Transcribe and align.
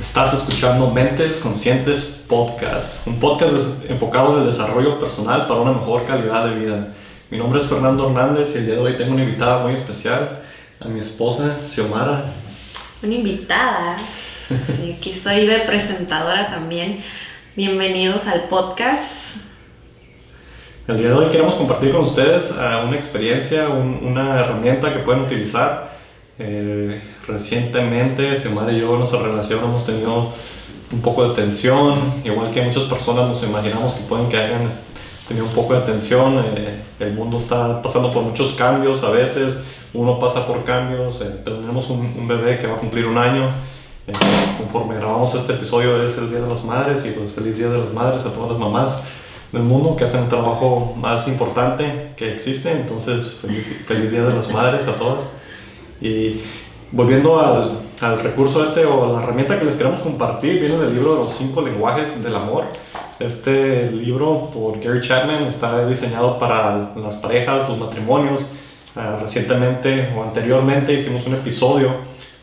Estás 0.00 0.32
escuchando 0.32 0.90
Mentes 0.90 1.40
Conscientes 1.40 2.24
Podcast, 2.26 3.06
un 3.06 3.20
podcast 3.20 3.84
enfocado 3.86 4.32
en 4.32 4.40
el 4.40 4.46
desarrollo 4.46 4.98
personal 4.98 5.46
para 5.46 5.60
una 5.60 5.72
mejor 5.72 6.06
calidad 6.06 6.46
de 6.46 6.54
vida. 6.54 6.88
Mi 7.28 7.36
nombre 7.36 7.60
es 7.60 7.66
Fernando 7.66 8.08
Hernández 8.08 8.54
y 8.54 8.58
el 8.60 8.66
día 8.66 8.74
de 8.76 8.80
hoy 8.80 8.96
tengo 8.96 9.12
una 9.12 9.24
invitada 9.24 9.62
muy 9.62 9.74
especial, 9.74 10.40
a 10.80 10.88
mi 10.88 11.00
esposa 11.00 11.58
Xiomara. 11.62 12.24
Una 13.02 13.14
invitada. 13.14 13.98
Sí, 14.66 14.96
aquí 14.98 15.10
estoy 15.10 15.46
de 15.46 15.58
presentadora 15.60 16.48
también. 16.48 17.04
Bienvenidos 17.54 18.26
al 18.26 18.44
podcast. 18.44 19.36
El 20.88 20.96
día 20.96 21.08
de 21.08 21.14
hoy 21.14 21.28
queremos 21.28 21.54
compartir 21.56 21.92
con 21.92 22.00
ustedes 22.00 22.52
uh, 22.52 22.88
una 22.88 22.96
experiencia, 22.96 23.68
un, 23.68 24.00
una 24.02 24.40
herramienta 24.40 24.92
que 24.94 25.00
pueden 25.00 25.22
utilizar 25.22 25.90
eh, 26.40 27.00
recientemente, 27.28 28.36
Xiomara 28.38 28.72
y 28.72 28.80
yo, 28.80 28.96
nuestra 28.96 29.20
relación 29.20 29.62
hemos 29.62 29.84
tenido 29.84 30.32
un 30.90 31.00
poco 31.02 31.28
de 31.28 31.34
tensión, 31.34 32.22
igual 32.24 32.50
que 32.50 32.62
muchas 32.62 32.84
personas 32.84 33.28
nos 33.28 33.42
imaginamos 33.42 33.94
que 33.94 34.00
pueden 34.02 34.28
que 34.28 34.36
hayan 34.36 34.62
tenido 35.28 35.46
un 35.46 35.52
poco 35.52 35.74
de 35.74 35.80
tensión. 35.82 36.42
Eh, 36.56 36.82
el 36.98 37.12
mundo 37.12 37.38
está 37.38 37.80
pasando 37.80 38.12
por 38.12 38.24
muchos 38.24 38.54
cambios 38.54 39.04
a 39.04 39.10
veces, 39.10 39.58
uno 39.94 40.18
pasa 40.18 40.46
por 40.46 40.64
cambios. 40.64 41.20
Eh, 41.20 41.42
tenemos 41.44 41.88
un, 41.90 42.26
bebé 42.26 42.58
que 42.58 42.66
va 42.66 42.74
a 42.74 42.78
cumplir 42.78 43.06
un 43.06 43.18
año. 43.18 43.44
Eh, 44.06 44.12
conforme 44.58 44.96
grabamos 44.96 45.34
este 45.34 45.52
episodio 45.52 46.02
es 46.02 46.18
el 46.18 46.30
Día 46.30 46.40
de 46.40 46.48
las 46.48 46.64
Madres 46.64 47.04
y 47.06 47.10
pues 47.10 47.32
feliz 47.32 47.58
Día 47.58 47.68
de 47.68 47.78
las 47.78 47.92
Madres 47.92 48.24
a 48.24 48.32
todas 48.32 48.50
las 48.50 48.58
mamás 48.58 49.02
del 49.52 49.62
mundo 49.62 49.94
que 49.94 50.04
hacen 50.04 50.22
el 50.22 50.28
trabajo 50.28 50.94
más 50.96 51.28
importante 51.28 52.12
que 52.16 52.34
existe. 52.34 52.72
Entonces, 52.72 53.38
feliz, 53.40 53.84
feliz 53.86 54.10
Día 54.10 54.22
de 54.22 54.34
las 54.34 54.50
Madres 54.50 54.88
a 54.88 54.94
todas. 54.94 55.28
Y 56.00 56.40
volviendo 56.92 57.38
al, 57.38 57.80
al, 58.00 58.20
recurso 58.20 58.64
este 58.64 58.84
o 58.86 59.12
la 59.12 59.22
herramienta 59.22 59.58
que 59.58 59.64
les 59.64 59.76
queremos 59.76 60.00
compartir, 60.00 60.60
viene 60.60 60.76
del 60.76 60.94
libro 60.94 61.14
de 61.14 61.20
los 61.20 61.32
cinco 61.32 61.62
lenguajes 61.62 62.22
del 62.22 62.34
amor. 62.34 62.64
Este 63.18 63.90
libro 63.90 64.50
por 64.50 64.80
Gary 64.80 65.00
Chapman 65.00 65.44
está 65.44 65.86
diseñado 65.86 66.38
para 66.38 66.92
las 66.96 67.16
parejas, 67.16 67.68
los 67.68 67.78
matrimonios. 67.78 68.50
Uh, 68.96 69.22
recientemente 69.22 70.12
o 70.16 70.24
anteriormente 70.24 70.92
hicimos 70.92 71.24
un 71.24 71.34
episodio 71.34 71.90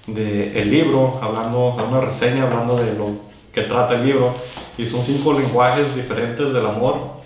del 0.05 0.55
el 0.55 0.71
libro, 0.71 1.19
hablando, 1.21 1.75
una 1.75 1.99
reseña 1.99 2.44
hablando 2.44 2.77
de 2.77 2.94
lo 2.94 3.09
que 3.52 3.64
trata 3.64 3.95
el 3.95 4.05
libro. 4.05 4.33
Y 4.77 4.86
son 4.86 5.02
cinco 5.02 5.33
lenguajes 5.33 5.95
diferentes 5.95 6.53
del 6.53 6.66
amor 6.66 7.17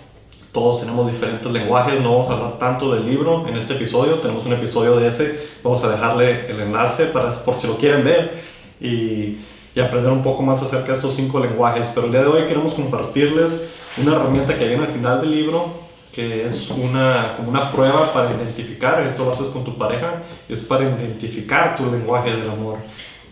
todos 0.52 0.80
tenemos 0.80 1.10
diferentes 1.10 1.50
lenguajes, 1.50 2.00
no 2.00 2.12
vamos 2.12 2.28
a 2.28 2.32
hablar 2.34 2.58
tanto 2.58 2.94
del 2.94 3.06
libro 3.06 3.48
en 3.48 3.56
este 3.56 3.72
episodio, 3.72 4.16
tenemos 4.16 4.44
un 4.44 4.52
episodio 4.52 4.96
de 4.96 5.08
ese, 5.08 5.48
vamos 5.62 5.82
a 5.82 5.88
dejarle 5.88 6.50
el 6.50 6.60
enlace 6.60 7.06
para, 7.06 7.32
por 7.32 7.58
si 7.58 7.66
lo 7.66 7.78
quieren 7.78 8.04
ver 8.04 8.42
y, 8.78 9.38
y 9.74 9.80
aprender 9.80 10.12
un 10.12 10.22
poco 10.22 10.42
más 10.42 10.62
acerca 10.62 10.88
de 10.88 10.94
estos 10.94 11.14
cinco 11.14 11.40
lenguajes. 11.40 11.90
Pero 11.94 12.06
el 12.06 12.12
día 12.12 12.20
de 12.20 12.26
hoy 12.26 12.42
queremos 12.46 12.74
compartirles 12.74 13.70
una 13.96 14.16
herramienta 14.16 14.58
que 14.58 14.68
viene 14.68 14.84
al 14.84 14.92
final 14.92 15.22
del 15.22 15.30
libro, 15.30 15.68
que 16.12 16.46
es 16.46 16.70
una, 16.70 17.34
como 17.36 17.48
una 17.48 17.72
prueba 17.72 18.12
para 18.12 18.32
identificar, 18.32 19.00
esto 19.00 19.24
lo 19.24 19.30
haces 19.30 19.48
con 19.48 19.64
tu 19.64 19.78
pareja, 19.78 20.22
es 20.50 20.62
para 20.62 20.84
identificar 20.84 21.76
tu 21.76 21.90
lenguaje 21.90 22.36
del 22.36 22.50
amor. 22.50 22.76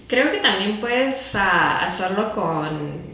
Creo 0.07 0.33
que 0.33 0.39
también 0.39 0.81
puedes 0.81 1.35
uh, 1.35 1.85
hacerlo 1.85 2.31
con 2.31 3.10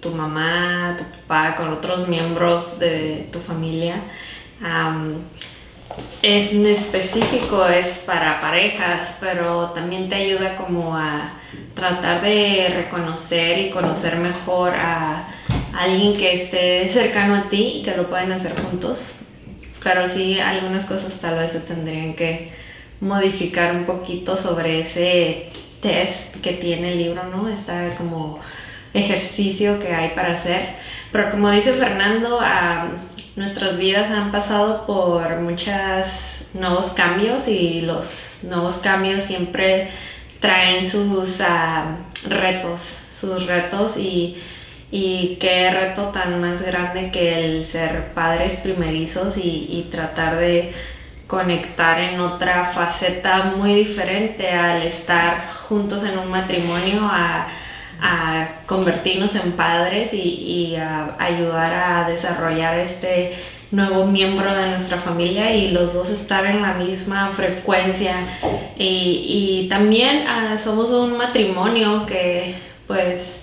tu 0.00 0.10
mamá, 0.10 0.96
tu 0.98 1.04
papá, 1.04 1.56
con 1.56 1.72
otros 1.72 2.08
miembros 2.08 2.78
de 2.78 3.28
tu 3.32 3.38
familia. 3.38 4.02
Es 6.22 6.52
específico, 6.52 7.66
es 7.66 7.98
para 8.06 8.40
parejas, 8.40 9.16
pero 9.20 9.70
también 9.70 10.08
te 10.08 10.14
ayuda 10.14 10.56
como 10.56 10.96
a 10.96 11.34
tratar 11.74 12.22
de 12.22 12.72
reconocer 12.74 13.58
y 13.58 13.70
conocer 13.70 14.16
mejor 14.16 14.72
a 14.74 15.28
alguien 15.74 16.14
que 16.14 16.32
esté 16.32 16.88
cercano 16.88 17.34
a 17.34 17.48
ti 17.48 17.78
y 17.78 17.82
que 17.82 17.96
lo 17.96 18.08
pueden 18.08 18.32
hacer 18.32 18.54
juntos. 18.60 19.16
Pero 19.82 20.06
sí, 20.06 20.38
algunas 20.38 20.84
cosas 20.84 21.18
tal 21.20 21.38
vez 21.38 21.50
se 21.50 21.60
tendrían 21.60 22.14
que 22.14 22.52
modificar 23.00 23.74
un 23.74 23.84
poquito 23.84 24.36
sobre 24.36 24.80
ese 24.80 25.50
test 25.80 26.36
que 26.36 26.52
tiene 26.52 26.92
el 26.92 26.98
libro, 26.98 27.24
¿no? 27.24 27.48
Está 27.48 27.96
como 27.96 28.38
ejercicio 28.94 29.78
que 29.78 29.94
hay 29.94 30.10
para 30.10 30.32
hacer. 30.32 30.70
Pero 31.10 31.30
como 31.30 31.50
dice 31.50 31.72
Fernando, 31.72 32.40
nuestras 33.36 33.78
vidas 33.78 34.10
han 34.10 34.32
pasado 34.32 34.86
por 34.86 35.40
muchos 35.40 36.46
nuevos 36.54 36.90
cambios 36.90 37.48
y 37.48 37.80
los 37.82 38.40
nuevos 38.42 38.78
cambios 38.78 39.22
siempre 39.22 39.88
traen 40.40 40.88
sus 40.88 41.40
retos, 42.28 42.98
sus 43.08 43.46
retos 43.46 43.96
y, 43.96 44.36
y 44.90 45.36
qué 45.40 45.70
reto 45.70 46.08
tan 46.08 46.40
más 46.40 46.62
grande 46.62 47.10
que 47.10 47.38
el 47.44 47.64
ser 47.64 48.12
padres 48.12 48.58
primerizos 48.58 49.36
y, 49.38 49.88
tratar 49.90 50.38
de 50.38 50.72
conectar 51.26 52.00
en 52.00 52.20
otra 52.20 52.64
faceta 52.64 53.54
muy 53.56 53.74
diferente 53.74 54.50
al 54.50 54.82
estar 54.82 55.48
juntos 55.68 56.04
en 56.04 56.18
un 56.18 56.30
matrimonio, 56.30 57.08
a 58.02 58.48
convertirnos 58.66 59.36
en 59.36 59.52
padres 59.52 60.12
y, 60.12 60.18
y, 60.18 60.76
a 60.76 61.16
ayudar 61.18 61.72
a 61.72 62.10
desarrollar 62.10 62.78
este 62.78 63.32
nuevo 63.70 64.06
miembro 64.06 64.52
de 64.54 64.66
nuestra 64.66 64.98
familia 64.98 65.54
y 65.54 65.70
los 65.70 65.94
dos 65.94 66.10
estar 66.10 66.44
en 66.44 66.60
la 66.60 66.74
misma 66.74 67.30
frecuencia 67.30 68.16
y, 68.76 69.62
y 69.64 69.68
también 69.68 70.26
uh, 70.26 70.58
somos 70.58 70.90
un 70.90 71.16
matrimonio 71.16 72.04
que 72.04 72.56
pues 72.86 73.40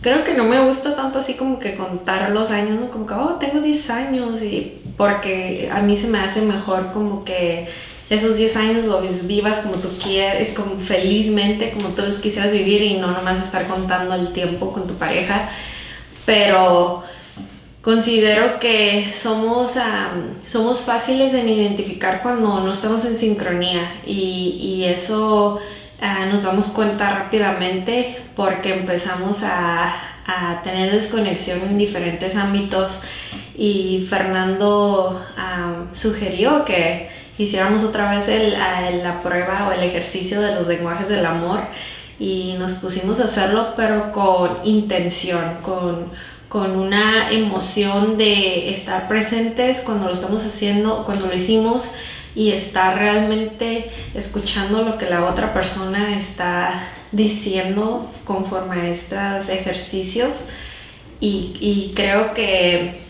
creo 0.00 0.24
que 0.24 0.34
no 0.34 0.44
me 0.44 0.64
gusta 0.64 0.96
tanto 0.96 1.18
así 1.18 1.34
como 1.34 1.58
que 1.58 1.76
contar 1.76 2.30
los 2.30 2.50
años, 2.50 2.80
¿no? 2.80 2.90
Como 2.90 3.06
que, 3.06 3.14
oh, 3.14 3.34
tengo 3.34 3.60
10 3.60 3.90
años 3.90 4.42
y 4.42 4.80
porque 4.96 5.70
a 5.72 5.80
mí 5.80 5.96
se 5.96 6.08
me 6.08 6.20
hace 6.20 6.40
mejor 6.42 6.92
como 6.92 7.24
que 7.24 7.68
esos 8.10 8.36
10 8.36 8.56
años 8.56 8.84
los 8.84 9.26
vivas 9.26 9.60
como 9.60 9.76
tú 9.76 9.90
quieres, 10.02 10.54
como 10.54 10.78
felizmente, 10.78 11.70
como 11.72 11.90
tú 11.90 12.02
los 12.02 12.16
quisieras 12.16 12.52
vivir 12.52 12.82
y 12.82 12.94
no 12.94 13.08
nomás 13.08 13.40
estar 13.40 13.66
contando 13.66 14.14
el 14.14 14.32
tiempo 14.32 14.72
con 14.72 14.86
tu 14.86 14.94
pareja. 14.94 15.50
Pero 16.24 17.04
considero 17.82 18.58
que 18.58 19.10
somos, 19.12 19.74
somos 20.46 20.80
fáciles 20.80 21.32
de 21.32 21.40
identificar 21.40 22.22
cuando 22.22 22.60
no 22.60 22.72
estamos 22.72 23.04
en 23.04 23.16
sincronía 23.16 24.00
y, 24.06 24.58
y 24.60 24.84
eso 24.84 25.60
uh, 26.00 26.26
nos 26.30 26.42
damos 26.42 26.68
cuenta 26.68 27.08
rápidamente 27.10 28.18
porque 28.34 28.74
empezamos 28.74 29.42
a, 29.42 29.94
a, 30.26 30.62
tener 30.62 30.90
desconexión 30.90 31.60
en 31.62 31.78
diferentes 31.78 32.36
ámbitos 32.36 32.98
y 33.56 34.06
Fernando 34.08 35.24
um, 35.36 35.94
sugirió 35.94 36.64
que 36.64 37.17
hiciéramos 37.38 37.84
otra 37.84 38.10
vez 38.10 38.28
el, 38.28 38.52
la 38.52 39.20
prueba 39.22 39.68
o 39.68 39.72
el 39.72 39.82
ejercicio 39.82 40.40
de 40.40 40.54
los 40.54 40.66
lenguajes 40.66 41.08
del 41.08 41.24
amor 41.24 41.62
y 42.18 42.56
nos 42.58 42.72
pusimos 42.72 43.20
a 43.20 43.24
hacerlo 43.24 43.74
pero 43.76 44.10
con 44.10 44.58
intención, 44.64 45.58
con, 45.62 46.10
con 46.48 46.72
una 46.72 47.30
emoción 47.30 48.16
de 48.16 48.70
estar 48.70 49.06
presentes 49.08 49.80
cuando 49.80 50.06
lo 50.06 50.12
estamos 50.12 50.44
haciendo, 50.44 51.04
cuando 51.04 51.26
lo 51.26 51.34
hicimos 51.34 51.88
y 52.34 52.50
estar 52.50 52.96
realmente 52.98 53.90
escuchando 54.14 54.82
lo 54.82 54.98
que 54.98 55.08
la 55.08 55.24
otra 55.24 55.54
persona 55.54 56.16
está 56.16 56.88
diciendo 57.12 58.10
conforme 58.24 58.82
a 58.82 58.88
estos 58.88 59.48
ejercicios. 59.48 60.34
Y, 61.20 61.56
y 61.58 61.92
creo 61.96 62.34
que 62.34 63.00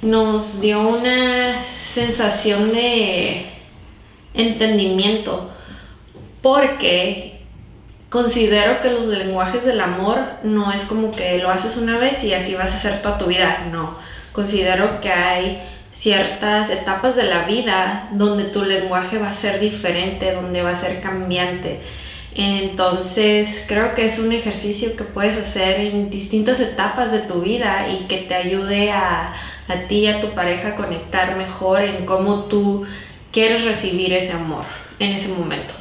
nos 0.00 0.60
dio 0.60 0.80
una 0.80 1.62
sensación 1.84 2.72
de 2.72 3.51
entendimiento, 4.34 5.50
porque 6.40 7.40
considero 8.08 8.80
que 8.80 8.90
los 8.90 9.06
lenguajes 9.06 9.64
del 9.64 9.80
amor 9.80 10.18
no 10.42 10.72
es 10.72 10.82
como 10.82 11.12
que 11.12 11.38
lo 11.38 11.50
haces 11.50 11.76
una 11.76 11.98
vez 11.98 12.22
y 12.24 12.34
así 12.34 12.54
vas 12.54 12.72
a 12.72 12.74
hacer 12.74 13.02
toda 13.02 13.18
tu 13.18 13.26
vida, 13.26 13.66
no. 13.70 13.96
Considero 14.32 15.00
que 15.00 15.10
hay 15.10 15.62
ciertas 15.90 16.70
etapas 16.70 17.16
de 17.16 17.24
la 17.24 17.44
vida 17.44 18.08
donde 18.12 18.44
tu 18.44 18.64
lenguaje 18.64 19.18
va 19.18 19.28
a 19.28 19.32
ser 19.32 19.60
diferente, 19.60 20.32
donde 20.32 20.62
va 20.62 20.70
a 20.70 20.76
ser 20.76 21.00
cambiante. 21.00 21.80
Entonces 22.34 23.64
creo 23.68 23.94
que 23.94 24.06
es 24.06 24.18
un 24.18 24.32
ejercicio 24.32 24.96
que 24.96 25.04
puedes 25.04 25.36
hacer 25.36 25.80
en 25.80 26.08
distintas 26.08 26.60
etapas 26.60 27.12
de 27.12 27.18
tu 27.20 27.42
vida 27.42 27.88
y 27.88 28.06
que 28.06 28.18
te 28.18 28.34
ayude 28.34 28.90
a, 28.90 29.34
a 29.68 29.76
ti 29.86 30.00
y 30.00 30.06
a 30.06 30.20
tu 30.20 30.30
pareja 30.30 30.68
a 30.68 30.74
conectar 30.74 31.36
mejor 31.36 31.82
en 31.82 32.06
cómo 32.06 32.44
tú 32.44 32.86
quieres 33.32 33.64
recibir 33.64 34.12
ese 34.12 34.32
amor 34.32 34.64
en 34.98 35.12
ese 35.12 35.28
momento. 35.28 35.74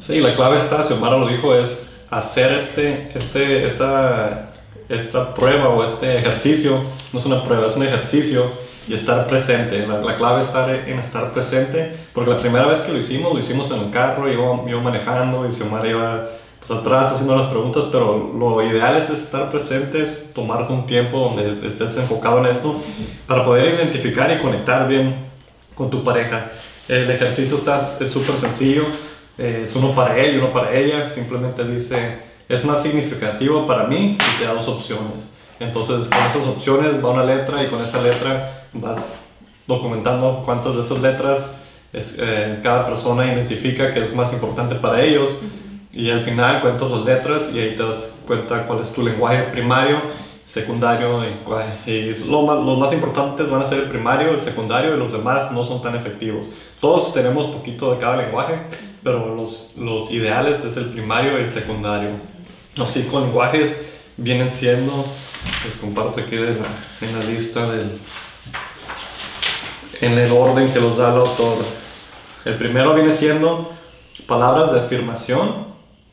Sí, 0.00 0.20
la 0.20 0.34
clave 0.34 0.58
está, 0.58 0.84
Xiomara 0.84 1.16
lo 1.16 1.28
dijo, 1.28 1.54
es 1.54 1.86
hacer 2.10 2.52
este, 2.52 3.10
este, 3.14 3.66
esta, 3.66 4.52
esta 4.88 5.34
prueba 5.34 5.70
o 5.70 5.84
este 5.84 6.18
ejercicio, 6.18 6.82
no 7.12 7.18
es 7.18 7.24
una 7.24 7.42
prueba, 7.42 7.66
es 7.66 7.76
un 7.76 7.82
ejercicio 7.82 8.50
y 8.86 8.94
estar 8.94 9.26
presente. 9.26 9.86
La, 9.86 9.98
la, 9.98 10.16
clave 10.16 10.42
está 10.42 10.72
en 10.74 10.98
estar 10.98 11.32
presente, 11.32 11.92
porque 12.12 12.30
la 12.30 12.38
primera 12.38 12.66
vez 12.66 12.80
que 12.80 12.92
lo 12.92 12.98
hicimos, 12.98 13.32
lo 13.32 13.38
hicimos 13.38 13.70
en 13.70 13.80
el 13.80 13.90
carro, 13.90 14.30
iba, 14.30 14.68
iba 14.68 14.80
manejando 14.80 15.48
y 15.48 15.52
Xiomara 15.52 15.88
iba 15.88 16.28
pues, 16.58 16.70
atrás 16.78 17.12
haciendo 17.12 17.36
las 17.36 17.46
preguntas, 17.46 17.84
pero 17.90 18.32
lo 18.36 18.62
ideal 18.62 18.96
es 18.96 19.10
estar 19.10 19.50
presentes, 19.50 20.30
tomarte 20.34 20.72
un 20.72 20.86
tiempo 20.86 21.18
donde 21.18 21.66
estés 21.66 21.96
enfocado 21.96 22.38
en 22.40 22.46
esto 22.46 22.80
para 23.26 23.44
poder 23.44 23.74
identificar 23.74 24.30
y 24.30 24.42
conectar 24.42 24.86
bien 24.86 25.26
con 25.74 25.90
tu 25.90 26.02
pareja. 26.04 26.50
El 26.88 27.10
ejercicio 27.10 27.56
está, 27.56 27.86
es 28.00 28.10
súper 28.10 28.36
sencillo, 28.36 28.84
eh, 29.38 29.62
es 29.64 29.74
uno 29.74 29.94
para 29.94 30.16
él 30.18 30.36
y 30.36 30.38
uno 30.38 30.52
para 30.52 30.72
ella, 30.74 31.06
simplemente 31.06 31.64
dice, 31.64 32.18
es 32.48 32.64
más 32.64 32.82
significativo 32.82 33.66
para 33.66 33.84
mí 33.84 34.16
y 34.18 34.38
te 34.38 34.44
da 34.44 34.54
dos 34.54 34.68
opciones. 34.68 35.24
Entonces 35.58 36.08
con 36.08 36.24
esas 36.24 36.46
opciones 36.46 37.04
va 37.04 37.10
una 37.10 37.24
letra 37.24 37.62
y 37.62 37.66
con 37.66 37.82
esa 37.82 38.02
letra 38.02 38.66
vas 38.72 39.26
documentando 39.66 40.42
cuántas 40.44 40.76
de 40.76 40.82
esas 40.82 41.00
letras 41.00 41.56
es, 41.92 42.18
eh, 42.20 42.60
cada 42.62 42.86
persona 42.86 43.26
identifica 43.26 43.92
que 43.92 44.02
es 44.02 44.14
más 44.14 44.32
importante 44.32 44.74
para 44.76 45.02
ellos 45.02 45.38
y 45.92 46.10
al 46.10 46.22
final 46.22 46.60
cuentas 46.60 46.90
las 46.90 47.04
letras 47.04 47.50
y 47.54 47.58
ahí 47.58 47.74
te 47.74 47.82
das 47.82 48.14
cuenta 48.26 48.66
cuál 48.66 48.80
es 48.80 48.92
tu 48.92 49.02
lenguaje 49.02 49.44
primario, 49.44 50.00
secundario 50.46 51.22
y, 51.86 52.14
lo 52.28 52.42
más, 52.42 52.64
los 52.64 52.78
más 52.78 52.92
importantes 52.92 53.50
van 53.50 53.62
a 53.62 53.64
ser 53.64 53.80
el 53.80 53.88
primario, 53.88 54.30
el 54.30 54.40
secundario 54.40 54.94
y 54.94 54.98
los 54.98 55.12
demás 55.12 55.50
no 55.50 55.64
son 55.64 55.82
tan 55.82 55.96
efectivos. 55.96 56.48
Todos 56.80 57.12
tenemos 57.12 57.48
poquito 57.48 57.92
de 57.92 57.98
cada 57.98 58.16
lenguaje, 58.16 58.54
pero 59.02 59.34
los, 59.34 59.74
los 59.76 60.10
ideales 60.10 60.64
es 60.64 60.76
el 60.76 60.86
primario 60.86 61.38
y 61.38 61.44
el 61.44 61.52
secundario. 61.52 62.10
Los 62.76 62.92
cinco 62.92 63.20
lenguajes 63.20 63.88
vienen 64.16 64.50
siendo, 64.50 65.04
les 65.64 65.74
comparto 65.76 66.20
aquí 66.20 66.36
de 66.36 66.54
la, 66.54 66.66
en 67.00 67.18
la 67.18 67.24
lista 67.24 67.70
del, 67.70 67.98
en 70.00 70.18
el 70.18 70.30
orden 70.30 70.72
que 70.72 70.80
los 70.80 70.96
da 70.96 71.12
el 71.12 71.20
autor. 71.20 71.64
El 72.44 72.54
primero 72.54 72.94
viene 72.94 73.12
siendo 73.12 73.72
palabras 74.26 74.72
de 74.72 74.80
afirmación, 74.80 75.66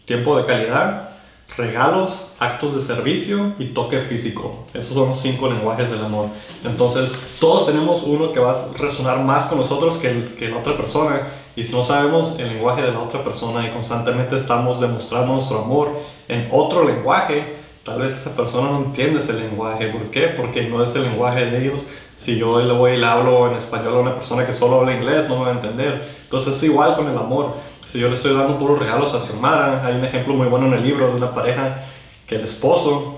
tiempo 0.05 0.37
de 0.37 0.45
calidad, 0.45 1.12
regalos, 1.57 2.33
actos 2.39 2.73
de 2.73 2.81
servicio 2.81 3.53
y 3.59 3.67
toque 3.67 3.99
físico. 3.99 4.65
Esos 4.73 4.93
son 4.93 5.09
los 5.09 5.19
cinco 5.19 5.47
lenguajes 5.47 5.91
del 5.91 6.03
amor. 6.03 6.27
Entonces, 6.63 7.37
todos 7.39 7.65
tenemos 7.65 8.03
uno 8.03 8.31
que 8.31 8.39
va 8.39 8.51
a 8.51 8.77
resonar 8.77 9.19
más 9.23 9.45
con 9.45 9.59
nosotros 9.59 9.97
que, 9.97 10.33
que 10.37 10.49
la 10.49 10.57
otra 10.57 10.75
persona. 10.75 11.27
Y 11.55 11.63
si 11.63 11.73
no 11.73 11.83
sabemos 11.83 12.39
el 12.39 12.49
lenguaje 12.49 12.81
de 12.81 12.91
la 12.91 12.99
otra 12.99 13.23
persona 13.23 13.67
y 13.67 13.71
constantemente 13.71 14.35
estamos 14.35 14.81
demostrando 14.81 15.33
nuestro 15.33 15.59
amor 15.59 15.91
en 16.27 16.49
otro 16.51 16.87
lenguaje, 16.87 17.55
tal 17.83 18.01
vez 18.01 18.13
esa 18.13 18.35
persona 18.35 18.71
no 18.71 18.85
entiende 18.85 19.19
ese 19.19 19.33
lenguaje. 19.33 19.87
¿Por 19.87 20.09
qué? 20.09 20.27
Porque 20.27 20.67
no 20.67 20.83
es 20.83 20.95
el 20.95 21.03
lenguaje 21.03 21.45
de 21.45 21.63
ellos. 21.63 21.87
Si 22.15 22.37
yo 22.37 22.59
le 22.59 22.73
voy 22.73 22.93
y 22.93 22.97
le 22.97 23.05
hablo 23.05 23.47
en 23.49 23.57
español 23.57 23.95
a 23.95 23.99
una 23.99 24.15
persona 24.15 24.45
que 24.45 24.53
solo 24.53 24.79
habla 24.79 24.95
inglés, 24.95 25.27
no 25.29 25.37
me 25.37 25.45
va 25.45 25.49
a 25.49 25.53
entender. 25.53 26.07
Entonces 26.23 26.55
es 26.55 26.63
igual 26.63 26.95
con 26.95 27.07
el 27.07 27.17
amor 27.17 27.53
si 27.93 27.99
yo 27.99 28.09
le 28.09 28.15
estoy 28.15 28.33
dando 28.33 28.57
puros 28.57 28.79
regalos 28.79 29.13
a 29.13 29.19
Xiomara, 29.19 29.85
hay 29.85 29.93
un 29.93 30.03
ejemplo 30.03 30.33
muy 30.33 30.47
bueno 30.47 30.65
en 30.65 30.73
el 30.73 30.83
libro 30.83 31.09
de 31.09 31.13
una 31.13 31.29
pareja 31.29 31.83
que 32.25 32.37
el 32.37 32.45
esposo 32.45 33.17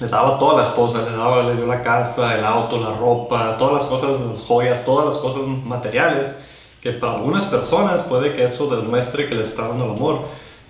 le 0.00 0.06
daba 0.06 0.38
toda 0.38 0.62
la 0.62 0.68
esposa, 0.70 1.02
le 1.02 1.14
daba, 1.14 1.42
le 1.42 1.56
dio 1.56 1.66
la 1.66 1.82
casa, 1.82 2.38
el 2.38 2.42
auto, 2.42 2.78
la 2.78 2.96
ropa, 2.96 3.58
todas 3.58 3.74
las 3.74 3.82
cosas, 3.82 4.18
las 4.22 4.40
joyas, 4.40 4.82
todas 4.86 5.08
las 5.08 5.18
cosas 5.18 5.42
materiales, 5.62 6.28
que 6.80 6.92
para 6.92 7.16
algunas 7.16 7.44
personas 7.44 8.00
puede 8.04 8.34
que 8.34 8.44
eso 8.44 8.74
demuestre 8.74 9.28
que 9.28 9.34
le 9.34 9.44
está 9.44 9.68
dando 9.68 9.84
el 9.84 9.90
amor, 9.90 10.20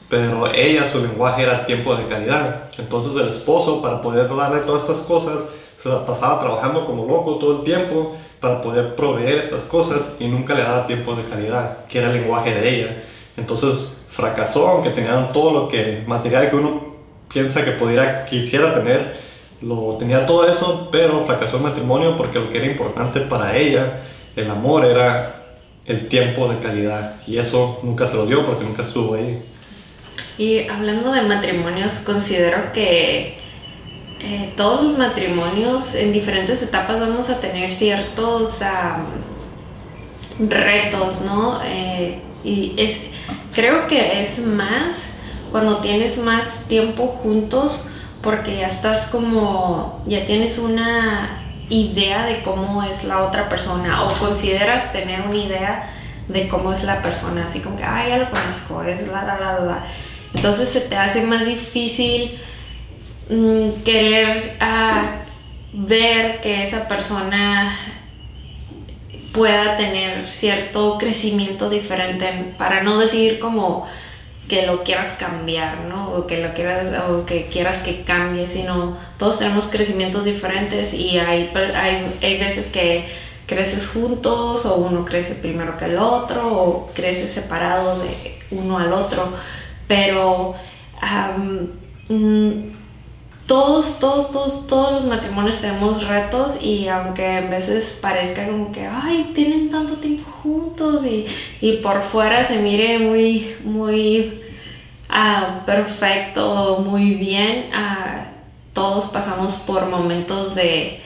pero 0.09 0.53
ella, 0.53 0.85
su 0.85 1.01
lenguaje 1.01 1.45
era 1.45 1.65
tiempo 1.65 1.95
de 1.95 2.09
calidad. 2.09 2.65
Entonces 2.77 3.15
el 3.15 3.29
esposo, 3.29 3.81
para 3.81 4.03
poder 4.03 4.29
darle 4.35 4.63
todas 4.63 4.83
estas 4.83 4.99
cosas, 5.07 5.45
se 5.81 5.89
la 5.89 6.05
pasaba 6.05 6.41
trabajando 6.41 6.85
como 6.85 7.07
loco 7.07 7.37
todo 7.37 7.59
el 7.59 7.63
tiempo 7.63 8.17
para 8.41 8.61
poder 8.61 8.97
proveer 8.97 9.39
estas 9.39 9.63
cosas 9.63 10.17
y 10.19 10.27
nunca 10.27 10.55
le 10.55 10.63
daba 10.63 10.89
tiempo 10.89 11.15
de 11.15 11.23
calidad, 11.23 11.85
que 11.87 11.99
era 11.99 12.09
el 12.09 12.15
lenguaje 12.15 12.53
de 12.53 12.69
ella. 12.69 13.05
Entonces 13.39 14.05
fracasó, 14.11 14.69
aunque 14.69 14.91
tenían 14.91 15.33
todo 15.33 15.53
lo 15.53 15.69
que, 15.69 16.03
material 16.07 16.51
que 16.51 16.57
uno 16.57 16.95
piensa 17.33 17.65
que 17.65 17.73
pudiera, 17.73 18.27
quisiera 18.27 18.75
tener, 18.75 19.17
lo 19.63 19.97
tenía 19.99 20.27
todo 20.27 20.49
eso, 20.49 20.89
pero 20.91 21.25
fracasó 21.25 21.57
el 21.57 21.63
matrimonio 21.63 22.17
porque 22.17 22.39
lo 22.39 22.51
que 22.51 22.59
era 22.59 22.67
importante 22.67 23.21
para 23.21 23.57
ella, 23.57 24.01
el 24.37 24.51
amor, 24.51 24.85
era 24.85 25.57
el 25.87 26.09
tiempo 26.09 26.49
de 26.49 26.59
calidad. 26.59 27.17
Y 27.27 27.39
eso 27.39 27.81
nunca 27.83 28.07
se 28.07 28.17
lo 28.17 28.27
dio 28.27 28.45
porque 28.45 28.65
nunca 28.65 28.83
estuvo 28.83 29.15
ahí. 29.15 29.43
Y 30.37 30.69
hablando 30.69 31.13
de 31.13 31.23
matrimonios, 31.23 32.01
considero 32.01 32.73
que 32.73 33.39
eh, 34.21 34.53
todos 34.57 34.83
los 34.83 34.99
matrimonios 34.99 35.95
en 35.95 36.13
diferentes 36.13 36.63
etapas 36.63 37.01
vamos 37.01 37.29
a 37.29 37.39
tener 37.39 37.71
ciertos 37.71 38.61
retos, 40.39 41.23
¿no? 41.23 41.61
Eh, 41.65 42.21
y 42.45 42.75
es, 42.77 43.01
creo 43.53 43.87
que 43.87 44.21
es 44.21 44.39
más 44.39 44.95
cuando 45.51 45.79
tienes 45.79 46.19
más 46.19 46.65
tiempo 46.69 47.07
juntos 47.09 47.89
porque 48.23 48.59
ya 48.59 48.67
estás 48.67 49.07
como, 49.07 50.03
ya 50.07 50.27
tienes 50.27 50.59
una 50.59 51.45
idea 51.69 52.27
de 52.27 52.43
cómo 52.43 52.83
es 52.83 53.05
la 53.05 53.25
otra 53.25 53.49
persona 53.49 54.05
o 54.05 54.09
consideras 54.15 54.93
tener 54.93 55.23
una 55.23 55.37
idea 55.37 55.91
de 56.29 56.49
cómo 56.49 56.73
es 56.73 56.85
la 56.85 57.01
persona, 57.01 57.47
así 57.47 57.61
como 57.61 57.77
que, 57.77 57.85
ay, 57.85 58.11
ya 58.11 58.19
lo 58.19 58.31
conozco, 58.31 58.83
es 58.83 59.07
la, 59.09 59.23
la, 59.23 59.39
la, 59.39 59.61
la. 59.61 59.85
Entonces 60.35 60.69
se 60.69 60.81
te 60.81 60.97
hace 60.97 61.23
más 61.23 61.47
difícil 61.47 62.39
mm, 63.31 63.83
querer 63.83 64.57
ah, 64.61 65.23
ver 65.73 66.41
que 66.41 66.63
esa 66.63 66.87
persona 66.87 67.75
pueda 69.33 69.77
tener 69.77 70.31
cierto 70.31 70.97
crecimiento 70.99 71.69
diferente, 71.71 72.53
para 72.57 72.83
no 72.83 72.99
decir 72.99 73.39
como 73.39 73.87
que 74.49 74.67
lo 74.67 74.83
quieras 74.83 75.13
cambiar, 75.19 75.85
¿no? 75.85 76.11
O 76.13 76.27
que 76.27 76.43
lo 76.43 76.55
quieras, 76.55 76.93
o 77.09 77.27
que 77.27 77.47
quieras 77.47 77.81
que 77.81 78.03
cambie, 78.03 78.49
sino 78.49 78.97
todos 79.19 79.39
tenemos 79.39 79.67
crecimientos 79.67 80.25
diferentes 80.25 80.95
y 80.95 81.19
hay, 81.19 81.51
hay, 81.75 82.17
hay 82.23 82.39
veces 82.39 82.67
que 82.67 83.05
creces 83.47 83.89
juntos 83.89 84.65
o 84.67 84.77
uno 84.77 85.05
crece 85.05 85.35
primero 85.35 85.77
que 85.77 85.87
el 85.87 85.99
otro 85.99 86.53
o 86.53 86.91
crece 86.95 87.29
separado 87.29 87.99
de 87.99 88.39
uno 88.51 88.79
al 88.79 88.93
otro, 88.93 89.33
pero 89.87 90.55
um, 91.03 91.69
todos, 93.49 93.99
todos, 93.99 94.31
todos, 94.31 94.67
todos 94.67 94.93
los 94.93 95.05
matrimonios 95.07 95.59
tenemos 95.59 96.07
retos 96.07 96.63
y 96.63 96.87
aunque 96.89 97.27
a 97.27 97.41
veces 97.41 97.99
parezca 98.01 98.47
como 98.47 98.71
que, 98.71 98.87
ay, 98.87 99.33
tienen 99.35 99.71
tanto 99.71 99.95
tiempo 99.95 100.31
juntos 100.31 101.05
y, 101.07 101.27
y 101.63 101.79
por 101.79 102.03
fuera 102.03 102.45
se 102.45 102.59
mire 102.59 102.99
muy, 102.99 103.57
muy 103.65 104.43
uh, 105.09 105.65
perfecto, 105.65 106.85
muy 106.85 107.15
bien, 107.15 107.71
uh, 107.73 108.27
todos 108.75 109.09
pasamos 109.09 109.57
por 109.57 109.87
momentos 109.87 110.55
de, 110.55 111.01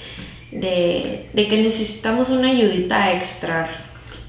de, 0.50 1.30
de, 1.32 1.46
que 1.46 1.62
necesitamos 1.62 2.28
una 2.30 2.48
ayudita 2.48 3.12
extra 3.12 3.70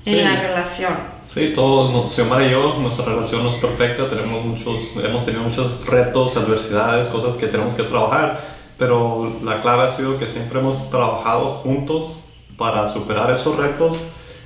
en 0.06 0.24
la 0.24 0.40
relación. 0.40 1.13
Sí, 1.34 1.52
todos, 1.56 2.14
Xiomara 2.14 2.46
y 2.46 2.52
yo, 2.52 2.76
nuestra 2.80 3.06
relación 3.06 3.42
no 3.42 3.50
es 3.50 3.56
perfecta, 3.56 4.08
tenemos 4.08 4.46
muchos, 4.46 4.96
hemos 5.04 5.26
tenido 5.26 5.42
muchos 5.42 5.84
retos, 5.84 6.38
adversidades, 6.38 7.08
cosas 7.08 7.38
que 7.38 7.48
tenemos 7.48 7.74
que 7.74 7.82
trabajar, 7.82 8.40
pero 8.78 9.38
la 9.44 9.60
clave 9.64 9.88
ha 9.88 9.90
sido 9.90 10.20
que 10.20 10.28
siempre 10.28 10.60
hemos 10.60 10.92
trabajado 10.92 11.56
juntos 11.64 12.20
para 12.56 12.88
superar 12.88 13.32
esos 13.32 13.58
retos 13.58 13.98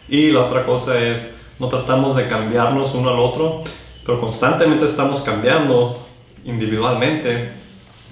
y 0.08 0.32
la 0.32 0.46
otra 0.46 0.66
cosa 0.66 0.98
es, 0.98 1.36
no 1.60 1.68
tratamos 1.68 2.16
de 2.16 2.30
cambiarnos 2.30 2.96
uno 2.96 3.10
al 3.10 3.20
otro, 3.20 3.64
pero 4.06 4.18
constantemente 4.18 4.86
estamos 4.86 5.20
cambiando 5.20 6.00
individualmente 6.46 7.52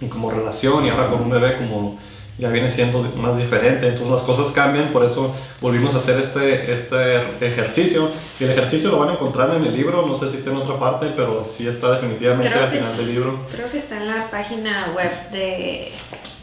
y 0.01 0.07
como 0.07 0.31
relación 0.31 0.85
y 0.85 0.89
ahora 0.89 1.07
con 1.07 1.21
un 1.21 1.29
bebé 1.29 1.55
como 1.55 1.97
ya 2.37 2.49
viene 2.49 2.69
siendo 2.69 3.01
más 3.15 3.37
diferente, 3.37 3.87
entonces 3.87 4.11
las 4.11 4.21
cosas 4.23 4.51
cambian, 4.53 4.89
por 4.89 5.05
eso 5.05 5.33
volvimos 5.61 5.93
a 5.95 5.97
hacer 5.97 6.19
este, 6.19 6.73
este 6.73 7.47
ejercicio. 7.47 8.09
Y 8.39 8.43
el 8.43 8.51
ejercicio 8.51 8.91
lo 8.91 8.99
van 8.99 9.09
a 9.09 9.13
encontrar 9.13 9.55
en 9.55 9.63
el 9.63 9.75
libro, 9.75 10.05
no 10.05 10.13
sé 10.13 10.27
si 10.27 10.37
está 10.37 10.51
en 10.51 10.57
otra 10.57 10.77
parte, 10.77 11.13
pero 11.15 11.45
sí 11.45 11.67
está 11.67 11.93
definitivamente 11.93 12.53
al 12.53 12.71
final 12.71 12.97
del 12.97 13.07
libro. 13.07 13.39
Creo 13.51 13.71
que 13.71 13.77
está 13.77 13.97
en 13.97 14.07
la 14.07 14.29
página 14.29 14.91
web 14.95 15.31
de... 15.31 15.91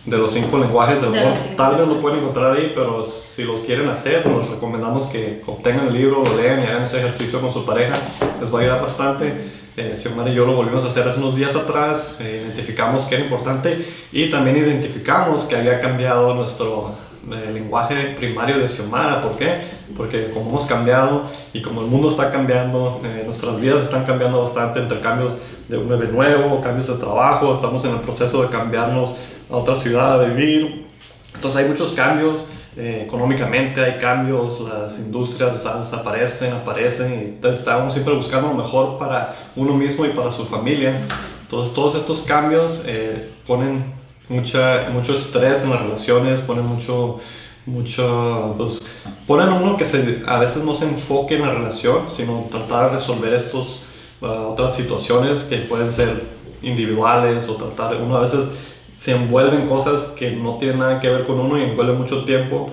De 0.04 0.18
los 0.18 0.32
cinco 0.32 0.58
lenguajes 0.58 1.00
del 1.00 1.14
amor. 1.14 1.34
Tal 1.56 1.76
vez 1.76 1.86
lo 1.86 2.00
pueden 2.00 2.18
encontrar 2.18 2.56
ahí, 2.56 2.72
pero 2.74 3.04
si 3.04 3.44
lo 3.44 3.64
quieren 3.64 3.88
hacer, 3.88 4.26
les 4.26 4.48
recomendamos 4.48 5.06
que 5.06 5.42
obtengan 5.46 5.88
el 5.88 5.92
libro, 5.92 6.24
lo 6.24 6.36
lean 6.36 6.60
y 6.60 6.64
hagan 6.64 6.82
ese 6.82 6.98
ejercicio 6.98 7.40
con 7.40 7.52
su 7.52 7.64
pareja, 7.64 7.94
les 8.40 8.52
va 8.52 8.58
a 8.58 8.62
ayudar 8.62 8.82
bastante 8.82 9.61
eh, 9.76 9.94
Xiomara 9.94 10.30
y 10.30 10.34
yo 10.34 10.46
lo 10.46 10.54
volvimos 10.54 10.84
a 10.84 10.88
hacer 10.88 11.08
hace 11.08 11.18
unos 11.18 11.36
días 11.36 11.54
atrás, 11.56 12.16
eh, 12.20 12.42
identificamos 12.44 13.04
que 13.04 13.14
era 13.16 13.24
importante 13.24 13.86
y 14.12 14.30
también 14.30 14.56
identificamos 14.56 15.42
que 15.42 15.56
había 15.56 15.80
cambiado 15.80 16.34
nuestro 16.34 16.94
eh, 17.30 17.52
lenguaje 17.52 18.16
primario 18.18 18.58
de 18.58 18.66
Xiomara. 18.66 19.22
¿Por 19.22 19.36
qué? 19.36 19.60
Porque 19.96 20.30
como 20.30 20.50
hemos 20.50 20.66
cambiado 20.66 21.26
y 21.52 21.62
como 21.62 21.82
el 21.82 21.86
mundo 21.86 22.08
está 22.08 22.32
cambiando, 22.32 23.00
eh, 23.04 23.22
nuestras 23.24 23.60
vidas 23.60 23.82
están 23.82 24.04
cambiando 24.04 24.42
bastante 24.42 24.80
entre 24.80 24.98
cambios 24.98 25.34
de 25.68 25.78
un 25.78 25.88
bebé 25.88 26.08
nuevo, 26.08 26.60
cambios 26.60 26.88
de 26.88 26.94
trabajo, 26.94 27.54
estamos 27.54 27.84
en 27.84 27.92
el 27.92 28.00
proceso 28.00 28.42
de 28.42 28.48
cambiarnos 28.48 29.14
a 29.48 29.56
otra 29.56 29.76
ciudad 29.76 30.20
a 30.20 30.24
vivir. 30.24 30.86
Entonces 31.32 31.60
hay 31.60 31.68
muchos 31.68 31.92
cambios 31.92 32.48
eh, 32.76 33.02
económicamente 33.06 33.84
hay 33.84 33.98
cambios, 33.98 34.60
las 34.60 34.98
industrias 34.98 35.62
desaparecen, 35.62 36.52
aparecen 36.54 37.38
y 37.42 37.46
estamos 37.46 37.92
siempre 37.92 38.14
buscando 38.14 38.48
lo 38.48 38.54
mejor 38.54 38.98
para 38.98 39.36
uno 39.56 39.74
mismo 39.74 40.06
y 40.06 40.10
para 40.10 40.30
su 40.30 40.46
familia. 40.46 40.94
Entonces 41.42 41.74
todos 41.74 41.94
estos 41.96 42.22
cambios 42.22 42.82
eh, 42.86 43.30
ponen 43.46 43.92
mucha, 44.28 44.88
mucho 44.90 45.14
estrés 45.14 45.64
en 45.64 45.70
las 45.70 45.82
relaciones, 45.82 46.40
ponen 46.40 46.64
mucho, 46.64 47.20
mucho, 47.66 48.54
pues, 48.56 48.80
ponen 49.26 49.50
uno 49.50 49.76
que 49.76 49.84
a 50.26 50.38
veces 50.38 50.64
no 50.64 50.74
se 50.74 50.86
enfoque 50.86 51.36
en 51.36 51.42
la 51.42 51.52
relación, 51.52 52.10
sino 52.10 52.46
tratar 52.50 52.90
de 52.90 52.96
resolver 52.96 53.34
estos, 53.34 53.84
uh, 54.22 54.52
otras 54.52 54.74
situaciones 54.74 55.40
que 55.40 55.58
pueden 55.58 55.92
ser 55.92 56.22
individuales 56.62 57.48
o 57.48 57.56
tratar, 57.56 57.96
uno 57.96 58.16
a 58.16 58.20
veces 58.20 58.48
se 58.96 59.12
envuelve 59.12 59.56
en 59.56 59.66
cosas 59.66 60.06
que 60.16 60.30
no 60.30 60.58
tienen 60.58 60.78
nada 60.78 61.00
que 61.00 61.08
ver 61.08 61.24
con 61.24 61.40
uno 61.40 61.58
y 61.58 61.62
envuelve 61.62 61.94
mucho 61.94 62.24
tiempo, 62.24 62.70